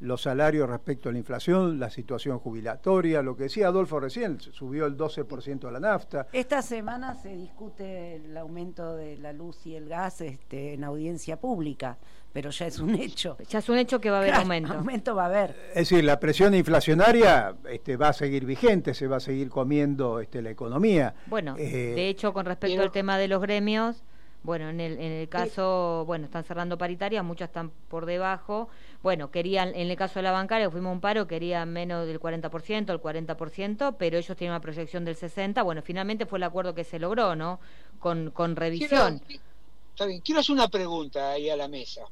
[0.00, 4.86] los salarios respecto a la inflación, la situación jubilatoria, lo que decía Adolfo recién, subió
[4.86, 6.26] el 12% a la nafta.
[6.32, 11.40] Esta semana se discute el aumento de la luz y el gas este, en audiencia
[11.40, 11.98] pública,
[12.32, 13.36] pero ya es un hecho.
[13.48, 14.72] Ya es un hecho que va a haber Claro, aumento.
[14.74, 15.56] Aumento va a haber.
[15.70, 20.20] Es decir, la presión inflacionaria este, va a seguir vigente, se va a seguir comiendo
[20.20, 21.14] este, la economía.
[21.26, 24.04] Bueno, Eh, de hecho, con respecto al tema de los gremios,
[24.42, 28.68] bueno, en el, en el caso, bueno, están cerrando paritarias, muchas están por debajo.
[29.02, 32.20] Bueno, querían, en el caso de la bancaria, fuimos a un paro, querían menos del
[32.20, 35.64] 40%, el 40%, pero ellos tienen una proyección del 60%.
[35.64, 37.60] Bueno, finalmente fue el acuerdo que se logró, ¿no?
[37.98, 39.18] Con, con revisión.
[39.18, 39.42] Quiero,
[39.90, 42.02] está bien, quiero hacer una pregunta ahí a la mesa.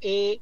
[0.00, 0.38] Eh,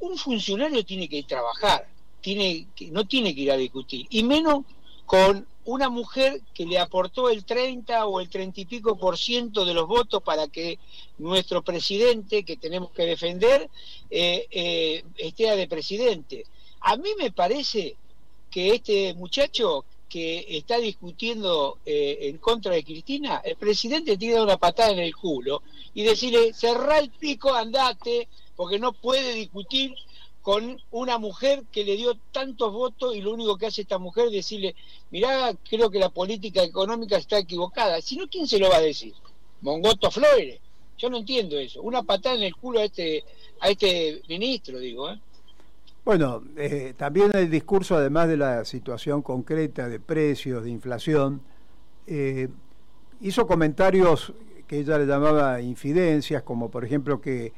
[0.00, 1.86] un funcionario tiene que trabajar,
[2.20, 4.64] tiene que, no tiene que ir a discutir, y menos
[5.06, 9.64] con una mujer que le aportó el 30 o el 30 y pico por ciento
[9.64, 10.78] de los votos para que
[11.18, 13.68] nuestro presidente, que tenemos que defender,
[14.10, 16.46] eh, eh, esté de presidente.
[16.80, 17.96] A mí me parece
[18.50, 24.56] que este muchacho que está discutiendo eh, en contra de Cristina, el presidente tiene una
[24.56, 25.62] patada en el culo
[25.94, 29.94] y decirle, cerrá el pico, andate, porque no puede discutir
[30.42, 34.26] con una mujer que le dio tantos votos y lo único que hace esta mujer
[34.26, 34.74] es decirle,
[35.10, 38.00] mirá, creo que la política económica está equivocada.
[38.00, 39.14] Si no, ¿quién se lo va a decir?
[39.60, 40.58] Mongoto Flores.
[40.96, 41.82] Yo no entiendo eso.
[41.82, 43.24] Una patada en el culo a este,
[43.60, 45.10] a este ministro, digo.
[45.10, 45.18] ¿eh?
[46.04, 51.42] Bueno, eh, también el discurso, además de la situación concreta de precios, de inflación,
[52.06, 52.48] eh,
[53.20, 54.32] hizo comentarios
[54.66, 57.52] que ella le llamaba infidencias, como por ejemplo que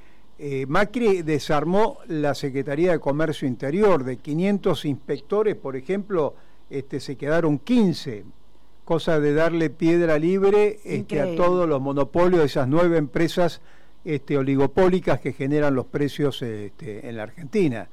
[0.44, 6.34] eh, Macri desarmó la Secretaría de Comercio Interior, de 500 inspectores, por ejemplo,
[6.68, 8.24] este, se quedaron 15,
[8.84, 13.60] cosa de darle piedra libre este, a todos los monopolios de esas nueve empresas
[14.04, 17.88] este, oligopólicas que generan los precios este, en la Argentina.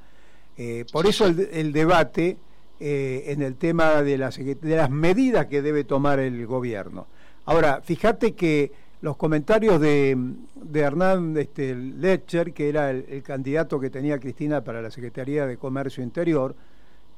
[0.56, 2.36] Eh, por eso el, el debate
[2.80, 7.06] eh, en el tema de las, de las medidas que debe tomar el gobierno.
[7.44, 10.16] Ahora, fíjate que los comentarios de,
[10.54, 15.46] de Hernán este, Lecher, que era el, el candidato que tenía Cristina para la Secretaría
[15.46, 16.54] de Comercio Interior,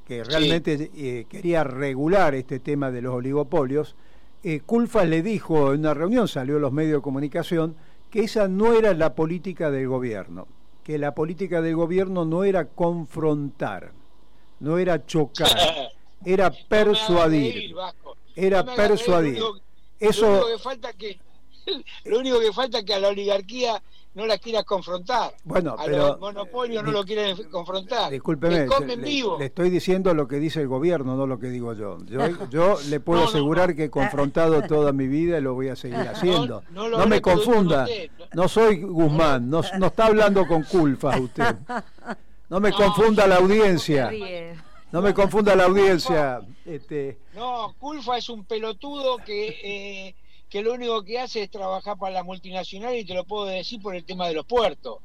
[0.05, 3.95] que realmente eh, quería regular este tema de los oligopolios,
[4.43, 7.75] eh, Culfa le dijo en una reunión, salió en los medios de comunicación,
[8.09, 10.47] que esa no era la política del gobierno,
[10.83, 13.93] que la política del gobierno no era confrontar,
[14.59, 15.47] no era chocar,
[16.25, 17.73] era persuadir,
[18.35, 19.41] era persuadir.
[19.99, 21.17] Eso, único que falta que
[22.05, 23.81] lo único que falta es que a la oligarquía
[24.15, 25.33] no la quieras confrontar.
[25.43, 28.11] Bueno, a pero, los monopolios no lo quieren confrontar.
[28.11, 29.37] discúlpeme, comen le, vivo.
[29.39, 31.97] le estoy diciendo lo que dice el gobierno, no lo que digo yo.
[32.05, 33.75] Yo, yo le puedo No, asegurar no.
[33.75, 36.63] que he confrontado toda mi vida y lo voy a seguir haciendo.
[36.71, 38.11] no me confunda, usted.
[38.33, 41.55] no soy Guzmán, no, no está hablando con culpa usted.
[42.49, 44.11] No me confunda la audiencia,
[44.91, 46.39] no me confunda la audiencia.
[46.65, 50.15] Este, No, Culfa es un pelotudo que, eh,
[50.53, 53.81] que lo único que hace es trabajar para la multinacional y te lo puedo decir
[53.81, 54.99] por el tema de los puertos.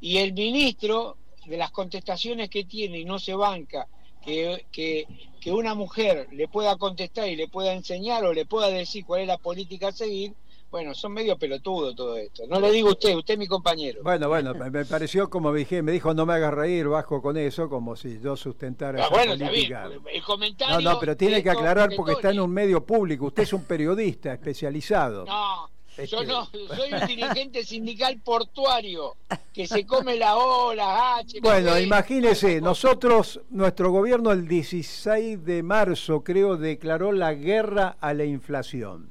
[0.00, 3.88] Y el ministro, de las contestaciones que tiene y no se banca,
[4.24, 5.08] que, que,
[5.40, 9.22] que una mujer le pueda contestar y le pueda enseñar o le pueda decir cuál
[9.22, 10.34] es la política a seguir,
[10.72, 12.44] bueno, son medio pelotudos todo esto.
[12.48, 14.00] No le digo usted, usted es mi compañero.
[14.02, 17.68] bueno, bueno, me, pareció como dije, me dijo no me hagas reír, bajo con eso,
[17.68, 20.80] como si yo sustentara Ah, esa bueno, el comentario...
[20.80, 23.26] No, no, pero tiene que aclarar porque está en un medio público.
[23.26, 25.26] Usted es un periodista especializado.
[25.26, 25.68] No,
[25.98, 29.16] yo Este- no, soy un dirigente sindical portuario
[29.52, 31.38] que se come la O, la H.
[31.42, 38.14] Bueno, B, imagínese, nosotros, nuestro gobierno el 16 de marzo, creo, declaró la guerra a
[38.14, 39.10] la inflación.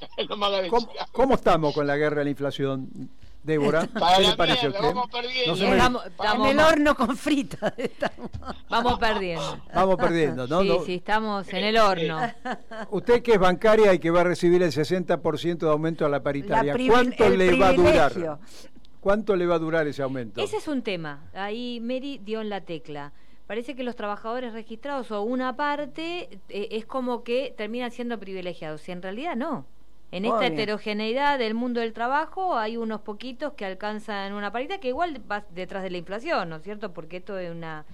[0.28, 0.68] No.
[0.70, 2.88] ¿Cómo, cómo estamos con la guerra a la inflación,
[3.42, 3.86] Débora?
[3.92, 4.94] Para ¿Qué la le parece a mierda, usted?
[4.94, 5.56] vamos perdiendo.
[5.56, 7.72] No Estamos, En el horno con fritas.
[7.76, 8.30] estamos.
[8.68, 9.60] Vamos perdiendo.
[9.74, 10.62] Vamos perdiendo, ¿no?
[10.62, 12.20] sí, No- sí, estamos en el horno.
[12.90, 16.22] Usted que es bancaria y que va a recibir el 60% de aumento a la
[16.22, 18.38] paritaria, La ¿cuánto le va a durar?
[19.00, 20.40] ¿Cuánto le va a durar ese aumento?
[20.42, 21.22] Ese es un tema.
[21.32, 23.12] Ahí Mary dio en la tecla.
[23.46, 28.88] Parece que los trabajadores registrados o una parte eh, es como que terminan siendo privilegiados.
[28.88, 29.64] Y en realidad no.
[30.16, 30.48] En esta Obvio.
[30.48, 35.44] heterogeneidad del mundo del trabajo hay unos poquitos que alcanzan una paridad que igual va
[35.50, 36.94] detrás de la inflación, ¿no es cierto?
[36.94, 37.84] Porque esto es una...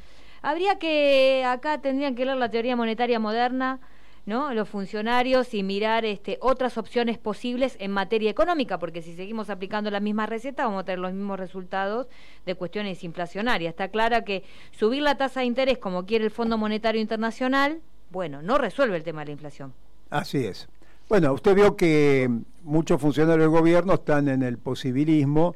[0.40, 3.80] Habría que, acá tendrían que leer la teoría monetaria moderna,
[4.24, 4.54] ¿no?
[4.54, 9.90] Los funcionarios y mirar este, otras opciones posibles en materia económica, porque si seguimos aplicando
[9.90, 12.06] la misma receta vamos a tener los mismos resultados
[12.46, 13.70] de cuestiones inflacionarias.
[13.70, 18.42] Está clara que subir la tasa de interés como quiere el Fondo Monetario Internacional, bueno,
[18.42, 19.74] no resuelve el tema de la inflación.
[20.08, 20.68] Así es.
[21.09, 22.30] Bueno, usted vio que
[22.62, 25.55] muchos funcionarios del gobierno están en el posibilismo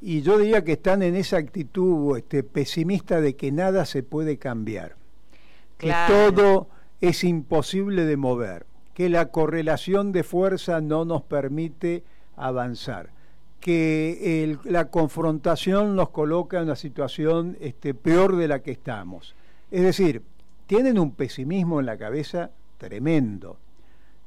[0.00, 4.38] y yo diría que están en esa actitud este, pesimista de que nada se puede
[4.38, 4.96] cambiar,
[5.76, 6.14] Claro.
[6.26, 6.68] que todo
[7.00, 12.02] es imposible de mover, que la correlación de fuerza no nos permite
[12.36, 13.10] avanzar,
[13.60, 19.34] que el- la confrontación nos coloca en una situación este, peor de la que estamos.
[19.70, 20.22] Es decir,
[20.66, 23.58] tienen un pesimismo en la cabeza tremendo.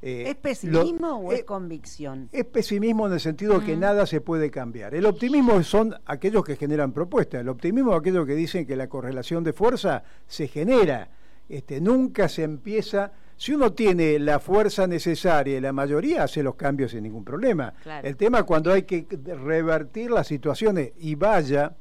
[0.04, 2.28] Eh, ¿Es pesimismo lo- o es eh, convicción?
[2.32, 4.94] es pesimismo en el sentido de que nada se puede cambiar.
[4.96, 7.40] El optimismo son aquellos que generan propuestas.
[7.40, 11.08] El optimismo es aquellos que dicen que la correlación de fuerza se genera.
[11.48, 13.12] Este, nunca se empieza.
[13.36, 17.72] Si uno tiene la fuerza necesaria y la mayoría hace los cambios sin ningún problema.
[17.82, 18.06] Claro.
[18.06, 19.06] El tema es cuando hay que
[19.44, 21.74] revertir las situaciones y vaya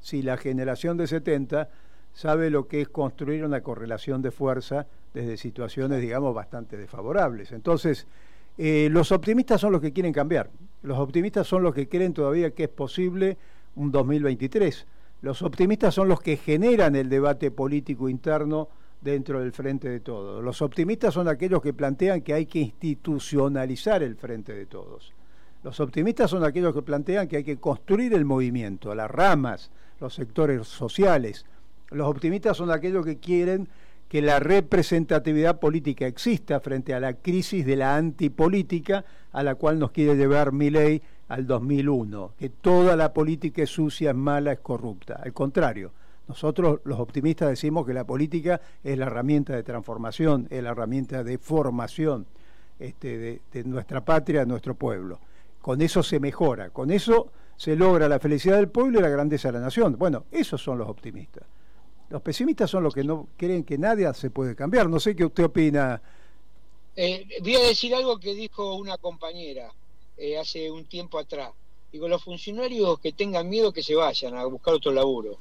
[0.00, 1.68] si la generación de 70
[2.14, 7.50] sabe lo que es construir una correlación de fuerza desde situaciones, digamos, bastante desfavorables.
[7.52, 8.06] Entonces,
[8.58, 10.50] eh, los optimistas son los que quieren cambiar.
[10.82, 13.38] Los optimistas son los que creen todavía que es posible
[13.76, 14.86] un 2023.
[15.22, 18.68] Los optimistas son los que generan el debate político interno
[19.00, 20.44] dentro del frente de todos.
[20.44, 25.14] Los optimistas son aquellos que plantean que hay que institucionalizar el frente de todos.
[25.62, 30.14] Los optimistas son aquellos que plantean que hay que construir el movimiento, las ramas, los
[30.14, 31.46] sectores sociales.
[31.90, 33.66] Los optimistas son aquellos que quieren
[34.08, 39.78] que la representatividad política exista frente a la crisis de la antipolítica a la cual
[39.78, 44.60] nos quiere llevar Milei al 2001, que toda la política es sucia, es mala, es
[44.60, 45.20] corrupta.
[45.22, 45.92] Al contrario,
[46.28, 51.24] nosotros los optimistas decimos que la política es la herramienta de transformación, es la herramienta
[51.24, 52.26] de formación
[52.78, 55.18] este, de, de nuestra patria, de nuestro pueblo.
[55.60, 59.48] Con eso se mejora, con eso se logra la felicidad del pueblo y la grandeza
[59.48, 59.96] de la nación.
[59.98, 61.44] Bueno, esos son los optimistas.
[62.08, 64.88] Los pesimistas son los que no creen que nadie se puede cambiar.
[64.88, 66.00] No sé qué usted opina,
[66.94, 69.70] Eh, voy a decir algo que dijo una compañera
[70.16, 71.50] eh, hace un tiempo atrás.
[71.92, 75.36] Digo, los funcionarios que tengan miedo que se vayan a buscar otro laburo.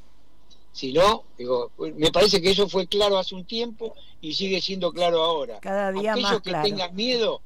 [0.73, 4.91] Si no, digo, me parece que eso fue claro hace un tiempo y sigue siendo
[4.91, 5.59] claro ahora.
[5.61, 6.67] Cada día Aquellos más que claro.
[6.67, 7.41] tengan miedo,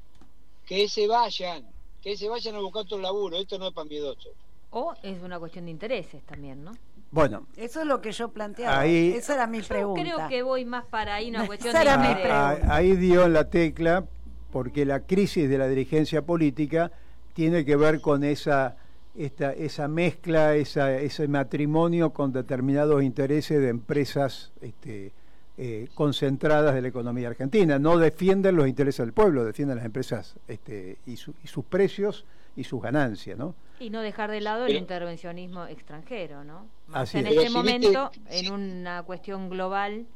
[0.66, 1.64] que se vayan,
[2.02, 3.36] que se vayan a buscar otro laburo.
[3.36, 4.32] Esto no es para miedosos.
[4.72, 6.72] O es una cuestión de intereses también, ¿no?
[7.10, 8.78] Bueno, Eso es lo que yo planteaba.
[8.78, 10.02] Ahí- Esa era mi Yo pregunta.
[10.02, 12.28] creo que voy más para ahí una cuestión Esa de era mi interés.
[12.32, 12.72] pregunta.
[12.72, 14.04] a- ahí dio en la tecla
[14.52, 16.92] porque la crisis de la dirigencia política
[17.34, 18.76] tiene que ver con esa
[19.16, 25.12] esta, esa mezcla, esa, ese matrimonio con determinados intereses de empresas este,
[25.58, 27.80] eh, concentradas de la economía argentina.
[27.80, 32.24] No defienden los intereses del pueblo, defienden las empresas este, y, su- y sus precios
[32.60, 33.54] y sus ganancias, ¿no?
[33.80, 36.66] Y no dejar de lado el intervencionismo extranjero, ¿no?
[36.92, 37.32] Así en es.
[37.32, 40.06] este Pero si viste- momento, en una cuestión global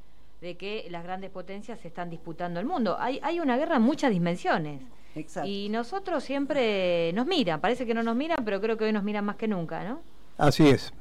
[0.42, 2.97] de que las grandes potencias se están disputando el mundo.
[3.01, 4.82] Hay, hay una guerra en muchas dimensiones.
[5.14, 5.49] Exacto.
[5.49, 9.05] Y nosotros siempre nos miran, parece que no nos miran, pero creo que hoy nos
[9.05, 10.03] miran más que nunca, ¿no?
[10.36, 10.92] Así es.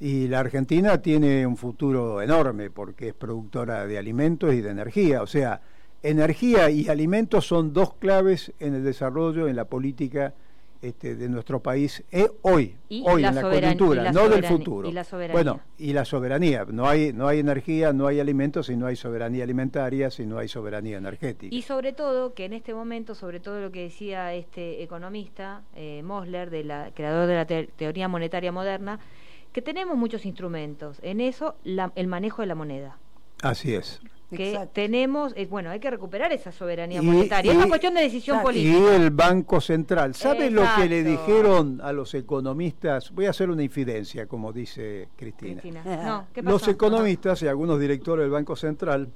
[0.00, 5.22] Y la Argentina tiene un futuro enorme porque es productora de alimentos y de energía.
[5.22, 5.60] O sea,
[6.02, 10.34] energía y alimentos son dos claves en el desarrollo, en la política
[10.80, 14.44] este, de nuestro país eh, hoy, Y hoy la en la coyuntura, la no del
[14.44, 14.88] futuro.
[14.88, 15.32] y la soberanía.
[15.32, 16.64] Bueno, y la soberanía.
[16.70, 20.38] No hay, no hay energía, no hay alimentos si no hay soberanía alimentaria, si no
[20.38, 21.54] hay soberanía energética.
[21.54, 26.02] Y sobre todo, que en este momento, sobre todo lo que decía este economista, eh,
[26.04, 29.00] Mosler, de la, creador de la te- teoría monetaria moderna,
[29.52, 30.98] que tenemos muchos instrumentos.
[31.02, 32.98] En eso, la- el manejo de la moneda.
[33.42, 34.00] Así es.
[34.30, 34.72] Que Exacto.
[34.74, 37.50] tenemos, eh, bueno, hay que recuperar esa soberanía Y- monetaria.
[37.50, 38.58] es una cuestión de decisión Exacto.
[38.58, 38.96] Y política.
[38.96, 40.14] el Banco Central.
[40.14, 43.10] ¿Sabe lo que le dijeron a los economistas?
[43.12, 45.62] Voy a hacer una infidencia, como dice Cristina.
[45.62, 45.82] Cristina.
[46.04, 46.52] No, ¿qué pasó?
[46.52, 49.08] Los economistas y algunos directores del Banco Central,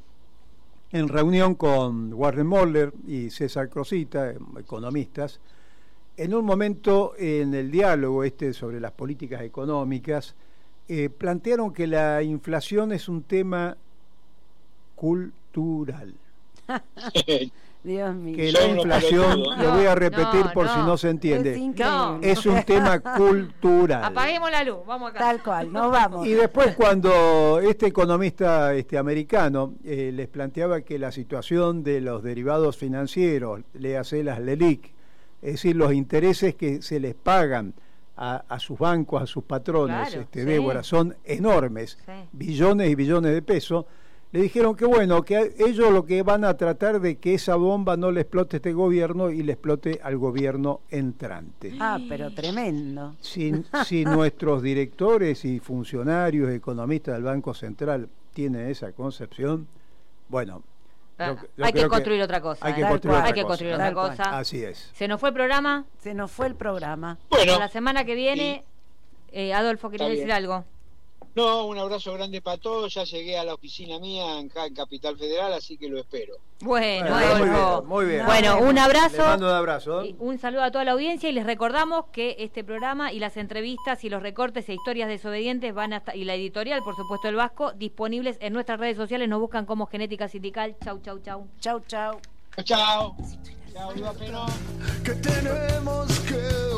[0.92, 5.40] en reunión con Warren Moller y César Crosita, eh, economistas,
[6.16, 10.34] en un momento en el diálogo este sobre las políticas económicas,
[10.88, 13.76] eh, plantearon que la inflación es un tema
[15.02, 16.14] cultural.
[17.82, 18.36] Dios mío.
[18.36, 20.96] Que la inflación, lo voy a repetir no, por si no.
[20.96, 21.72] se entiende,
[22.22, 24.04] Es un tema cultural.
[24.04, 25.18] Apaguemos la luz, vamos acá.
[25.18, 26.24] Tal cual, nos vamos.
[26.24, 32.22] Y después cuando este economista este americano eh, les planteaba que la situación de los
[32.22, 34.92] derivados financieros, le hace las LELIC,
[35.42, 37.74] es decir, los intereses que se les pagan
[38.16, 40.46] a, a sus bancos, a sus patrones, Claro, este, sí.
[40.46, 42.12] Débora, son enormes, Sí.
[42.30, 43.86] billones y billones de pesos,
[44.32, 47.96] le dijeron que bueno, que ellos lo que van a tratar de que esa bomba
[47.96, 51.74] no le explote a este gobierno y le explote al gobierno entrante.
[51.78, 53.14] Ah, pero tremendo.
[53.20, 53.52] Si,
[53.86, 59.66] si nuestros directores y funcionarios, economistas del Banco Central tienen esa concepción,
[60.28, 60.62] bueno,
[61.18, 62.66] Ah, yo- yo hay que construir otra cosa.
[62.66, 62.86] Hay que ¿eh?
[62.88, 63.20] Construir cual.
[63.20, 63.48] otra Hay que cosa.
[63.48, 64.16] construir Tal otra cual.
[64.16, 64.38] cosa.
[64.38, 64.90] Así es.
[64.94, 65.84] Se nos fue el programa.
[65.98, 67.18] Se nos fue el programa.
[67.30, 68.64] Bueno, La semana que viene,
[69.30, 70.64] eh, Adolfo, ¿querías Está decir algo?
[71.34, 72.92] No, un abrazo grande para todos.
[72.94, 76.34] Ya llegué a la oficina mía en, acá en Capital Federal, así que lo espero.
[76.60, 78.26] Bueno, Bueno, muy bien, muy bien.
[78.26, 79.22] Bueno, un abrazo.
[79.24, 80.02] mando un abrazo.
[80.02, 80.08] ¿eh?
[80.08, 83.36] Y Un saludo a toda la audiencia y les recordamos que este programa y las
[83.36, 87.34] entrevistas y los recortes e historias desobedientes van hasta y la editorial, por supuesto, el
[87.36, 89.28] Vasco, disponibles en nuestras redes sociales.
[89.28, 90.76] Nos buscan como Genética Sindical.
[90.84, 91.46] Chau, chau, chau.
[91.60, 92.22] Chau, chau.
[92.64, 93.14] Chao,
[93.94, 94.50] viva Perón.
[95.02, 96.71] que tenemos que